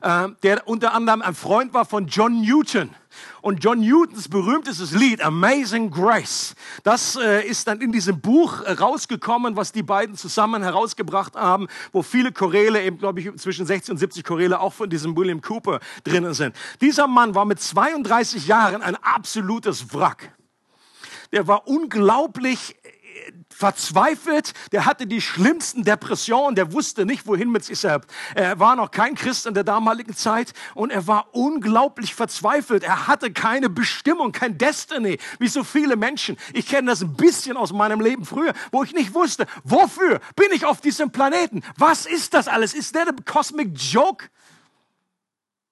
[0.00, 2.94] äh, der unter anderem ein Freund war von John Newton.
[3.40, 8.72] Und John Newtons berühmtestes Lied, Amazing Grace, das äh, ist dann in diesem Buch äh,
[8.72, 13.92] rausgekommen, was die beiden zusammen herausgebracht haben, wo viele Choräle, eben glaube ich zwischen 60
[13.92, 16.54] und 70 Choräle auch von diesem William Cooper drinnen sind.
[16.80, 20.32] Dieser Mann war mit 32 Jahren ein absolutes Wrack.
[21.32, 22.76] Der war unglaublich
[23.58, 28.08] verzweifelt, der hatte die schlimmsten Depressionen, der wusste nicht, wohin mit sich selbst.
[28.36, 32.84] Er war noch kein Christ in der damaligen Zeit und er war unglaublich verzweifelt.
[32.84, 36.36] Er hatte keine Bestimmung, kein Destiny, wie so viele Menschen.
[36.52, 40.52] Ich kenne das ein bisschen aus meinem Leben früher, wo ich nicht wusste, wofür bin
[40.52, 41.64] ich auf diesem Planeten?
[41.76, 42.74] Was ist das alles?
[42.74, 44.26] Ist der cosmic joke?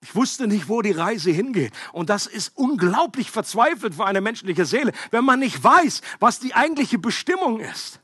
[0.07, 1.73] Ich wusste nicht, wo die Reise hingeht.
[1.93, 6.55] Und das ist unglaublich verzweifelt für eine menschliche Seele, wenn man nicht weiß, was die
[6.55, 7.99] eigentliche Bestimmung ist.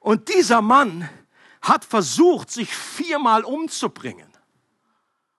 [0.00, 1.08] Und dieser Mann
[1.62, 4.26] hat versucht, sich viermal umzubringen.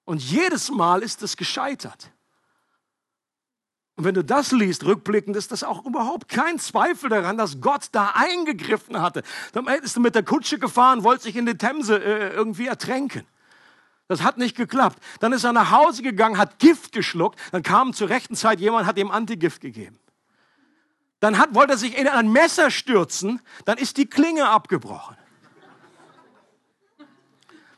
[0.06, 2.10] Und jedes Mal ist es gescheitert.
[3.98, 7.89] Und wenn du das liest, rückblickend, ist das auch überhaupt kein Zweifel daran, dass Gott
[7.91, 9.24] da eingegriffen hatte.
[9.52, 13.28] Dann ist er mit der Kutsche gefahren, wollte sich in die Themse äh, irgendwie ertränken.
[14.10, 15.02] Das hat nicht geklappt.
[15.19, 17.39] Dann ist er nach Hause gegangen, hat Gift geschluckt.
[17.52, 20.00] Dann kam zur rechten Zeit jemand, hat ihm Antigift gegeben.
[21.19, 23.40] Dann hat, wollte er sich in ein Messer stürzen.
[23.65, 25.15] Dann ist die Klinge abgebrochen.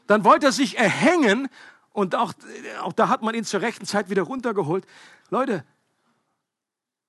[0.07, 1.49] Dann wollte er sich erhängen.
[1.91, 2.31] Und auch,
[2.81, 4.85] auch da hat man ihn zur rechten Zeit wieder runtergeholt.
[5.31, 5.65] Leute,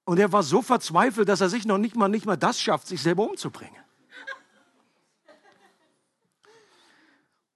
[0.05, 2.88] und er war so verzweifelt, dass er sich noch nicht mal, nicht mal das schafft,
[2.88, 3.76] sich selber umzubringen.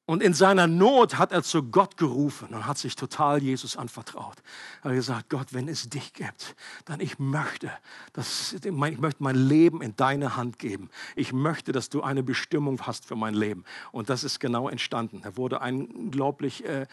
[0.09, 4.36] Und in seiner Not hat er zu Gott gerufen und hat sich total Jesus anvertraut.
[4.82, 6.54] Er hat gesagt, Gott, wenn es dich gibt,
[6.84, 7.72] dann ich möchte,
[8.12, 10.90] dass, ich möchte mein Leben in deine Hand geben.
[11.16, 13.64] Ich möchte, dass du eine Bestimmung hast für mein Leben.
[13.90, 15.22] Und das ist genau entstanden.
[15.24, 16.86] Er wurde unglaublich, äh,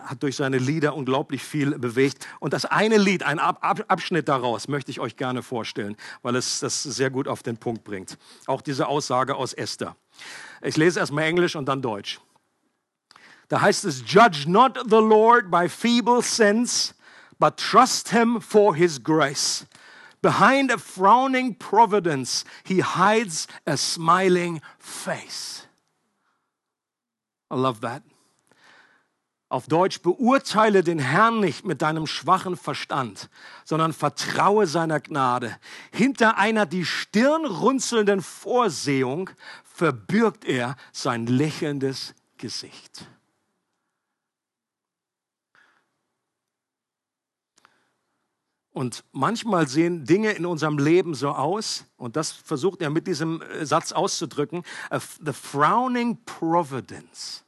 [0.00, 2.26] hat durch seine Lieder unglaublich viel bewegt.
[2.40, 6.82] Und das eine Lied, ein Abschnitt daraus, möchte ich euch gerne vorstellen, weil es das
[6.82, 8.18] sehr gut auf den Punkt bringt.
[8.46, 9.96] Auch diese Aussage aus Esther.
[10.64, 12.18] Ich lese erstmal Englisch und dann Deutsch.
[13.48, 16.94] Da heißt es, Judge not the Lord by feeble sense,
[17.38, 19.66] but trust him for his grace.
[20.22, 25.66] Behind a frowning providence, he hides a smiling face.
[27.50, 28.02] I love that.
[29.50, 33.28] Auf Deutsch, beurteile den Herrn nicht mit deinem schwachen Verstand,
[33.64, 35.56] sondern vertraue seiner Gnade.
[35.92, 39.30] Hinter einer die Stirn runzelnden Vorsehung
[39.74, 43.08] verbirgt er sein lächelndes Gesicht.
[48.70, 53.42] Und manchmal sehen Dinge in unserem Leben so aus, und das versucht er mit diesem
[53.42, 54.64] äh, Satz auszudrücken,
[55.24, 57.43] the frowning providence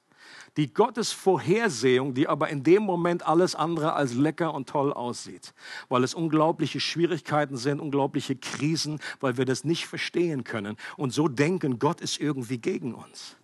[0.56, 5.52] die Gottesvorhersehung, die aber in dem Moment alles andere als lecker und toll aussieht,
[5.88, 11.28] weil es unglaubliche Schwierigkeiten sind, unglaubliche Krisen, weil wir das nicht verstehen können und so
[11.28, 13.36] denken, Gott ist irgendwie gegen uns.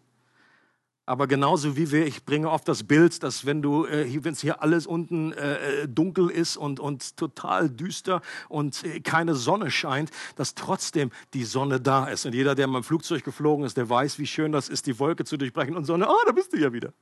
[1.04, 4.40] Aber genauso wie wir, ich bringe oft das Bild, dass wenn du, äh, wenn es
[4.40, 9.72] hier alles unten äh, äh, dunkel ist und, und total düster und äh, keine Sonne
[9.72, 12.24] scheint, dass trotzdem die Sonne da ist.
[12.24, 14.98] Und jeder, der mal im Flugzeug geflogen ist, der weiß, wie schön das ist, die
[15.00, 16.92] Wolke zu durchbrechen und Sonne, ah, oh, da bist du ja wieder.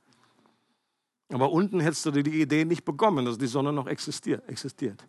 [1.29, 4.47] Aber unten hättest du die Idee nicht bekommen, dass die Sonne noch existiert.
[4.49, 5.05] existiert.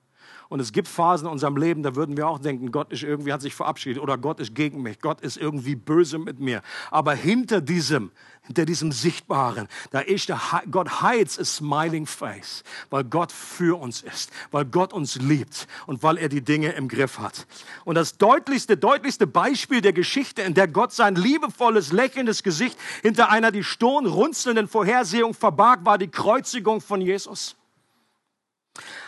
[0.49, 3.32] Und es gibt Phasen in unserem Leben, da würden wir auch denken, Gott ist irgendwie,
[3.32, 6.62] hat sich verabschiedet oder Gott ist gegen mich, Gott ist irgendwie böse mit mir.
[6.90, 8.11] Aber hinter diesem,
[8.43, 10.40] hinter diesem Sichtbaren, da ist der,
[10.70, 16.03] Gott hides a smiling face, weil Gott für uns ist, weil Gott uns liebt und
[16.03, 17.47] weil er die Dinge im Griff hat.
[17.84, 23.30] Und das deutlichste, deutlichste Beispiel der Geschichte, in der Gott sein liebevolles, lächelndes Gesicht hinter
[23.30, 27.57] einer die Stirn runzelnden Vorhersehung verbarg, war die Kreuzigung von Jesus.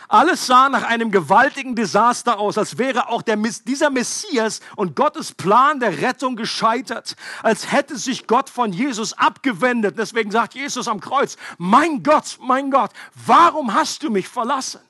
[0.07, 5.33] Alles sah nach einem gewaltigen Desaster aus, als wäre auch der, dieser Messias und Gottes
[5.33, 9.97] Plan der Rettung gescheitert, als hätte sich Gott von Jesus abgewendet.
[9.97, 12.91] Deswegen sagt Jesus am Kreuz, mein Gott, mein Gott,
[13.25, 14.81] warum hast du mich verlassen?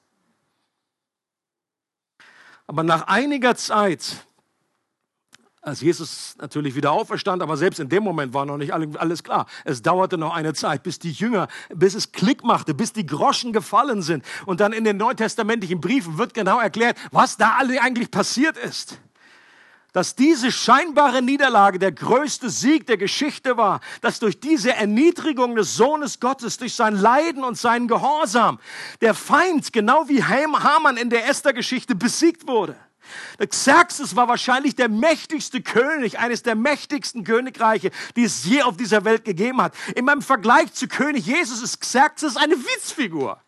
[2.68, 4.26] Aber nach einiger Zeit
[5.66, 9.47] als Jesus natürlich wieder auferstand, aber selbst in dem Moment war noch nicht alles klar.
[9.63, 13.51] Es dauerte noch eine Zeit, bis die Jünger, bis es Klick machte, bis die Groschen
[13.51, 14.24] gefallen sind.
[14.45, 18.99] Und dann in den neutestamentlichen Briefen wird genau erklärt, was da eigentlich passiert ist.
[19.91, 25.76] Dass diese scheinbare Niederlage der größte Sieg der Geschichte war, dass durch diese Erniedrigung des
[25.76, 28.59] Sohnes Gottes, durch sein Leiden und seinen Gehorsam,
[29.01, 32.76] der Feind, genau wie Haman in der Esther-Geschichte, besiegt wurde.
[33.38, 39.06] Xerxes war wahrscheinlich der mächtigste König, eines der mächtigsten Königreiche, die es je auf dieser
[39.06, 39.74] Welt gegeben hat.
[39.95, 43.41] In meinem Vergleich zu König Jesus ist Xerxes eine Witzfigur.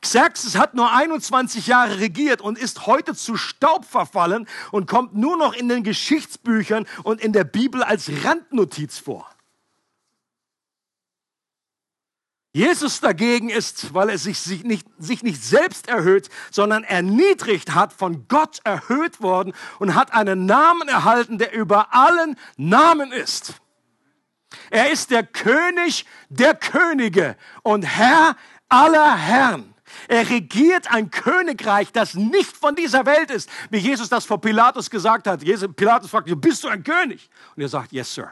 [0.00, 5.36] Xerxes hat nur 21 Jahre regiert und ist heute zu Staub verfallen und kommt nur
[5.36, 9.33] noch in den Geschichtsbüchern und in der Bibel als Randnotiz vor.
[12.54, 18.28] Jesus dagegen ist, weil er sich, nicht, sich nicht selbst erhöht, sondern erniedrigt hat, von
[18.28, 23.54] Gott erhöht worden und hat einen Namen erhalten, der über allen Namen ist.
[24.70, 28.36] Er ist der König der Könige und Herr
[28.68, 29.74] aller Herren.
[30.06, 34.90] Er regiert ein Königreich, das nicht von dieser Welt ist, wie Jesus das vor Pilatus
[34.90, 35.40] gesagt hat.
[35.74, 37.28] Pilatus fragt, bist du ein König?
[37.56, 38.30] Und er sagt, yes, sir.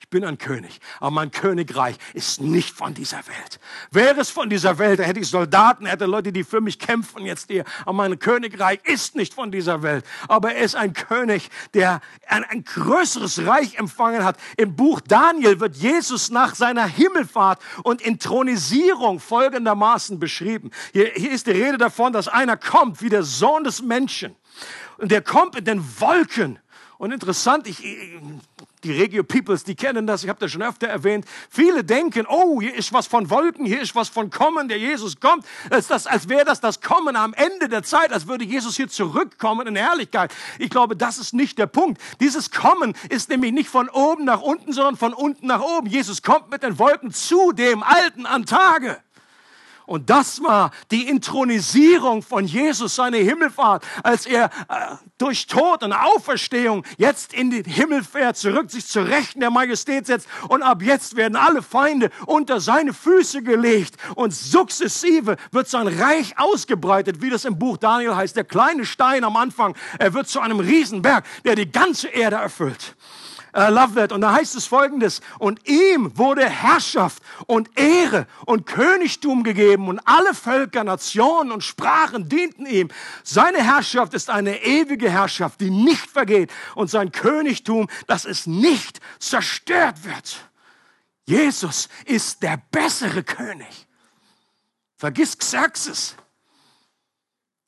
[0.00, 3.60] Ich bin ein König, aber mein Königreich ist nicht von dieser Welt.
[3.90, 7.26] Wäre es von dieser Welt, da hätte ich Soldaten, hätte Leute, die für mich kämpfen
[7.26, 7.64] jetzt hier.
[7.82, 10.06] Aber mein Königreich ist nicht von dieser Welt.
[10.26, 14.38] Aber er ist ein König, der ein, ein größeres Reich empfangen hat.
[14.56, 20.70] Im Buch Daniel wird Jesus nach seiner Himmelfahrt und Intronisierung folgendermaßen beschrieben.
[20.92, 24.34] Hier, hier ist die Rede davon, dass einer kommt wie der Sohn des Menschen.
[24.96, 26.58] Und der kommt in den Wolken.
[27.00, 27.82] Und interessant, ich,
[28.84, 31.24] die Regio Peoples, die kennen das, ich habe das schon öfter erwähnt.
[31.50, 35.20] Viele denken, oh, hier ist was von Wolken, hier ist was von Kommen, der Jesus
[35.20, 35.44] kommt.
[35.70, 38.88] Als, das, als wäre das das Kommen am Ende der Zeit, als würde Jesus hier
[38.88, 40.32] zurückkommen in Herrlichkeit.
[40.58, 42.00] Ich glaube, das ist nicht der Punkt.
[42.20, 45.88] Dieses Kommen ist nämlich nicht von oben nach unten, sondern von unten nach oben.
[45.88, 48.98] Jesus kommt mit den Wolken zu dem Alten an Tage.
[49.90, 55.92] Und das war die Intronisierung von Jesus, seine Himmelfahrt, als er äh, durch Tod und
[55.92, 60.28] Auferstehung jetzt in den Himmel fährt, zurück sich zur Rechten der Majestät setzt.
[60.46, 63.96] Und ab jetzt werden alle Feinde unter seine Füße gelegt.
[64.14, 68.36] Und sukzessive wird sein Reich ausgebreitet, wie das im Buch Daniel heißt.
[68.36, 72.94] Der kleine Stein am Anfang, er wird zu einem Riesenberg, der die ganze Erde erfüllt
[73.54, 74.12] uh, love that.
[74.12, 80.00] Und da heißt es folgendes, und ihm wurde Herrschaft und Ehre und Königtum gegeben und
[80.04, 82.88] alle Völker, Nationen und Sprachen dienten ihm.
[83.22, 89.00] Seine Herrschaft ist eine ewige Herrschaft, die nicht vergeht und sein Königtum, dass es nicht
[89.18, 90.50] zerstört wird.
[91.26, 93.86] Jesus ist der bessere König.
[94.96, 96.16] Vergiss Xerxes.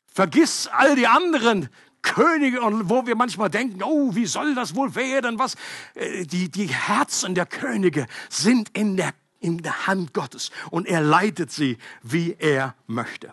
[0.07, 1.71] Vergiss all die anderen
[2.03, 5.39] Könige und wo wir manchmal denken, oh, wie soll das wohl werden?
[5.39, 5.55] Was?
[5.95, 11.01] Äh, die, die Herzen der Könige sind in der, in der Hand Gottes und er
[11.01, 13.33] leitet sie, wie er möchte.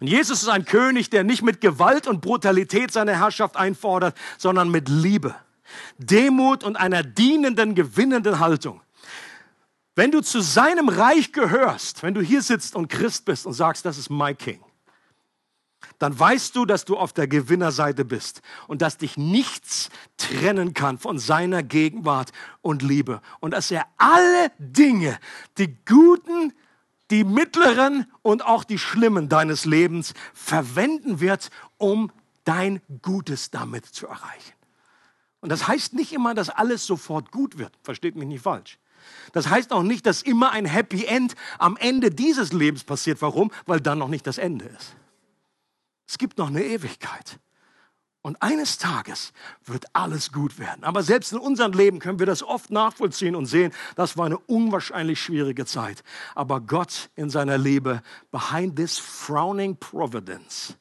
[0.00, 4.68] Und Jesus ist ein König, der nicht mit Gewalt und Brutalität seine Herrschaft einfordert, sondern
[4.68, 5.34] mit Liebe,
[5.96, 8.80] Demut und einer dienenden, gewinnenden Haltung.
[9.94, 13.84] Wenn du zu seinem Reich gehörst, wenn du hier sitzt und Christ bist und sagst,
[13.84, 14.60] das ist my King,
[15.98, 20.98] dann weißt du, dass du auf der Gewinnerseite bist und dass dich nichts trennen kann
[20.98, 25.18] von seiner Gegenwart und Liebe und dass er alle Dinge,
[25.58, 26.52] die guten,
[27.10, 32.10] die mittleren und auch die schlimmen deines Lebens verwenden wird, um
[32.44, 34.54] dein Gutes damit zu erreichen.
[35.40, 37.72] Und das heißt nicht immer, dass alles sofort gut wird.
[37.82, 38.78] Versteht mich nicht falsch.
[39.32, 43.20] Das heißt auch nicht, dass immer ein Happy End am Ende dieses Lebens passiert.
[43.20, 43.50] Warum?
[43.66, 44.94] Weil dann noch nicht das Ende ist.
[46.12, 47.40] Es gibt noch eine Ewigkeit.
[48.20, 49.32] Und eines Tages
[49.64, 50.84] wird alles gut werden.
[50.84, 54.36] Aber selbst in unserem Leben können wir das oft nachvollziehen und sehen, das war eine
[54.36, 56.04] unwahrscheinlich schwierige Zeit.
[56.34, 60.76] Aber Gott in seiner Liebe, behind this frowning providence,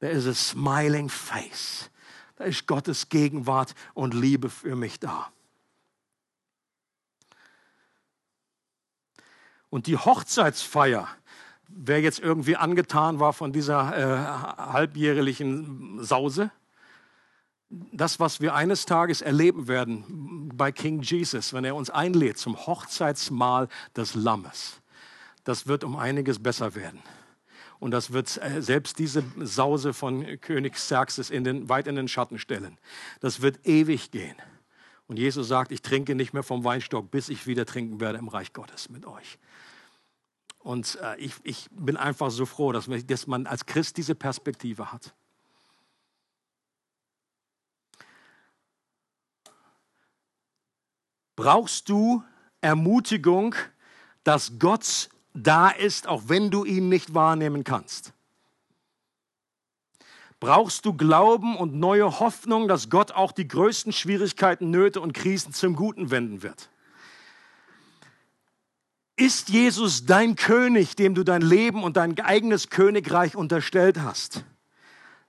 [0.00, 1.88] there is a smiling face.
[2.36, 5.32] Da ist Gottes Gegenwart und Liebe für mich da.
[9.70, 11.08] Und die Hochzeitsfeier,
[11.74, 16.50] wer jetzt irgendwie angetan war von dieser äh, halbjährlichen Sause,
[17.70, 22.56] das, was wir eines Tages erleben werden bei King Jesus, wenn er uns einlädt zum
[22.66, 24.80] Hochzeitsmahl des Lammes,
[25.44, 27.02] das wird um einiges besser werden.
[27.80, 32.06] Und das wird äh, selbst diese Sause von König Xerxes in den, weit in den
[32.06, 32.78] Schatten stellen.
[33.20, 34.36] Das wird ewig gehen.
[35.08, 38.28] Und Jesus sagt, ich trinke nicht mehr vom Weinstock, bis ich wieder trinken werde im
[38.28, 39.38] Reich Gottes mit euch.
[40.62, 44.92] Und äh, ich, ich bin einfach so froh, dass, dass man als Christ diese Perspektive
[44.92, 45.12] hat.
[51.34, 52.22] Brauchst du
[52.60, 53.56] Ermutigung,
[54.22, 58.12] dass Gott da ist, auch wenn du ihn nicht wahrnehmen kannst?
[60.38, 65.52] Brauchst du Glauben und neue Hoffnung, dass Gott auch die größten Schwierigkeiten, Nöte und Krisen
[65.52, 66.68] zum Guten wenden wird?
[69.16, 74.44] Ist Jesus dein König, dem du dein Leben und dein eigenes Königreich unterstellt hast?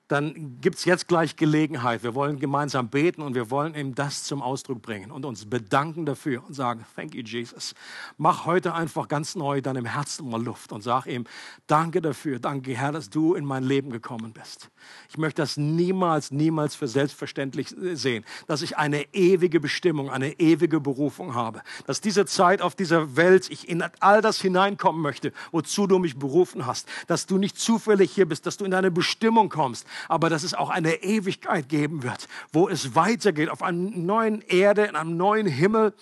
[0.09, 2.03] Dann gibt es jetzt gleich Gelegenheit.
[2.03, 6.05] Wir wollen gemeinsam beten und wir wollen ihm das zum Ausdruck bringen und uns bedanken
[6.05, 7.73] dafür und sagen, thank you Jesus.
[8.17, 11.25] Mach heute einfach ganz neu deinem Herzen mal Luft und sag ihm,
[11.67, 14.69] danke dafür, danke Herr, dass du in mein Leben gekommen bist.
[15.09, 20.81] Ich möchte das niemals, niemals für selbstverständlich sehen, dass ich eine ewige Bestimmung, eine ewige
[20.81, 25.87] Berufung habe, dass diese Zeit auf dieser Welt, ich in all das hineinkommen möchte, wozu
[25.87, 29.49] du mich berufen hast, dass du nicht zufällig hier bist, dass du in deine Bestimmung
[29.49, 34.41] kommst, aber dass es auch eine Ewigkeit geben wird, wo es weitergeht auf einer neuen
[34.41, 35.93] Erde, in einem neuen Himmel.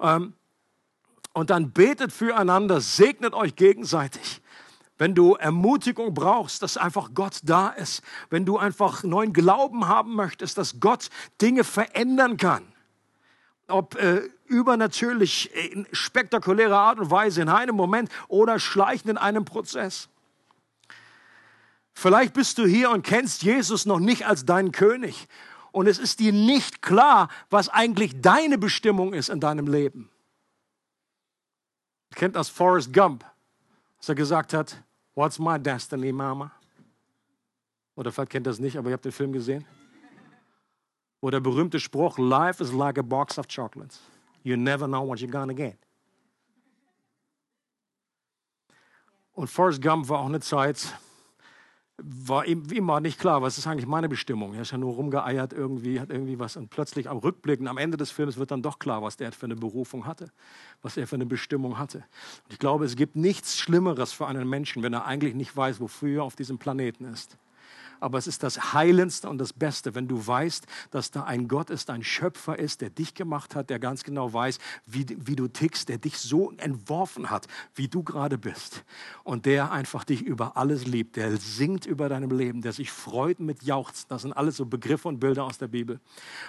[0.00, 0.34] Ähm,
[1.32, 4.42] und dann betet füreinander, segnet euch gegenseitig.
[4.98, 10.14] Wenn du Ermutigung brauchst, dass einfach Gott da ist, wenn du einfach neuen Glauben haben
[10.14, 11.08] möchtest, dass Gott
[11.40, 12.62] Dinge verändern kann,
[13.66, 19.44] ob äh, übernatürlich in spektakulärer Art und Weise in einem Moment oder schleichend in einem
[19.44, 20.08] Prozess.
[21.94, 25.28] Vielleicht bist du hier und kennst Jesus noch nicht als deinen König.
[25.72, 30.10] Und es ist dir nicht klar, was eigentlich deine Bestimmung ist in deinem Leben.
[32.10, 33.24] Ihr kennt das Forrest Gump,
[33.98, 34.82] dass er gesagt hat,
[35.14, 36.50] What's my destiny, Mama?
[37.96, 39.66] Oder vielleicht kennt ihr das nicht, aber ihr habt den Film gesehen.
[41.20, 44.00] Wo der berühmte Spruch, Life is like a box of chocolates.
[44.42, 45.76] You never know what you're gonna get.
[49.34, 50.94] Und Forrest Gump war auch eine Zeit,
[52.04, 54.54] war ihm immer nicht klar, was ist eigentlich meine Bestimmung.
[54.54, 57.96] Er ist ja nur rumgeeiert irgendwie, hat irgendwie was und plötzlich am Rückblicken, am Ende
[57.96, 60.30] des Films wird dann doch klar, was der für eine Berufung hatte,
[60.82, 61.98] was er für eine Bestimmung hatte.
[62.44, 65.80] Und ich glaube, es gibt nichts Schlimmeres für einen Menschen, wenn er eigentlich nicht weiß,
[65.80, 67.38] wofür er auf diesem Planeten ist
[68.02, 71.70] aber es ist das Heilendste und das Beste, wenn du weißt, dass da ein Gott
[71.70, 75.48] ist, ein Schöpfer ist, der dich gemacht hat, der ganz genau weiß, wie, wie du
[75.48, 78.84] tickst, der dich so entworfen hat, wie du gerade bist
[79.24, 83.40] und der einfach dich über alles liebt, der singt über deinem Leben, der sich freut
[83.40, 84.06] mit Jauchzen.
[84.08, 86.00] Das sind alles so Begriffe und Bilder aus der Bibel.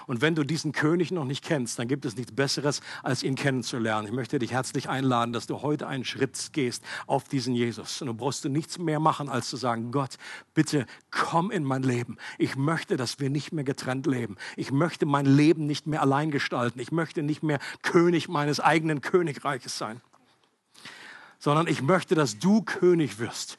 [0.07, 3.35] Und wenn du diesen König noch nicht kennst, dann gibt es nichts Besseres, als ihn
[3.35, 4.07] kennenzulernen.
[4.07, 8.01] Ich möchte dich herzlich einladen, dass du heute einen Schritt gehst auf diesen Jesus.
[8.01, 10.17] Und du brauchst du nichts mehr machen, als zu sagen, Gott,
[10.53, 12.17] bitte komm komm in mein Leben.
[12.37, 14.37] Ich möchte, dass wir nicht mehr getrennt leben.
[14.55, 16.79] Ich möchte mein Leben nicht mehr allein gestalten.
[16.79, 20.01] Ich möchte nicht mehr König meines eigenen Königreiches sein
[21.39, 23.57] sondern ich möchte, dass du König wirst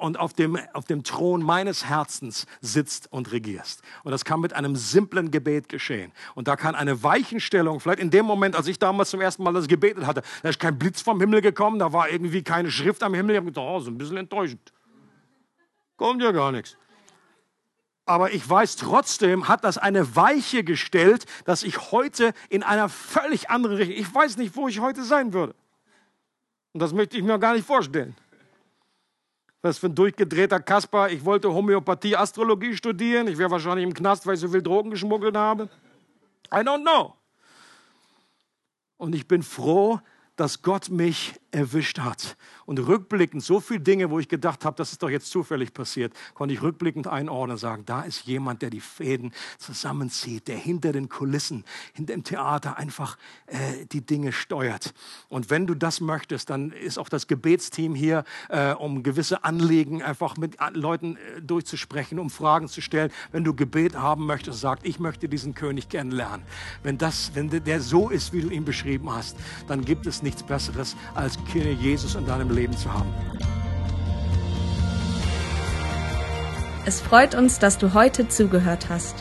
[0.00, 3.82] und auf dem, auf dem Thron meines Herzens sitzt und regierst.
[4.02, 6.10] Und das kann mit einem simplen Gebet geschehen.
[6.34, 9.52] Und da kann eine Weichenstellung, vielleicht in dem Moment, als ich damals zum ersten Mal
[9.52, 13.00] das gebetet hatte, da ist kein Blitz vom Himmel gekommen, da war irgendwie keine Schrift
[13.04, 13.36] am Himmel.
[13.36, 14.72] Ich habe gedacht, oh, so ein bisschen enttäuschend.
[15.96, 16.76] Kommt ja gar nichts
[18.10, 23.50] aber ich weiß trotzdem, hat das eine Weiche gestellt, dass ich heute in einer völlig
[23.50, 25.54] anderen Richtung, ich weiß nicht, wo ich heute sein würde.
[26.72, 28.16] Und das möchte ich mir gar nicht vorstellen.
[29.62, 31.08] Was für ein durchgedrehter Kasper.
[31.10, 33.28] Ich wollte Homöopathie, Astrologie studieren.
[33.28, 35.68] Ich wäre wahrscheinlich im Knast, weil ich so viel Drogen geschmuggelt habe.
[36.52, 37.14] I don't know.
[38.96, 40.00] Und ich bin froh,
[40.34, 42.36] dass Gott mich erwischt hat.
[42.66, 46.14] Und rückblickend, so viele Dinge, wo ich gedacht habe, das ist doch jetzt zufällig passiert,
[46.34, 50.92] konnte ich rückblickend einordnen und sagen, da ist jemand, der die Fäden zusammenzieht, der hinter
[50.92, 54.94] den Kulissen, hinter dem Theater einfach äh, die Dinge steuert.
[55.28, 60.02] Und wenn du das möchtest, dann ist auch das Gebetsteam hier, äh, um gewisse Anliegen
[60.02, 63.10] einfach mit Leuten äh, durchzusprechen, um Fragen zu stellen.
[63.32, 66.46] Wenn du Gebet haben möchtest, sagt, ich möchte diesen König kennenlernen.
[66.82, 69.36] Wenn, das, wenn der so ist, wie du ihn beschrieben hast,
[69.66, 73.08] dann gibt es nichts Besseres als König Jesus in deinem Leben zu haben.
[76.86, 79.16] Es freut uns, dass du heute zugehört hast.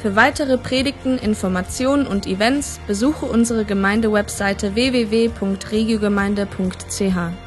[0.00, 7.43] Für weitere Predigten, Informationen und Events besuche unsere Gemeindewebseite www.regiogemeinde.ch.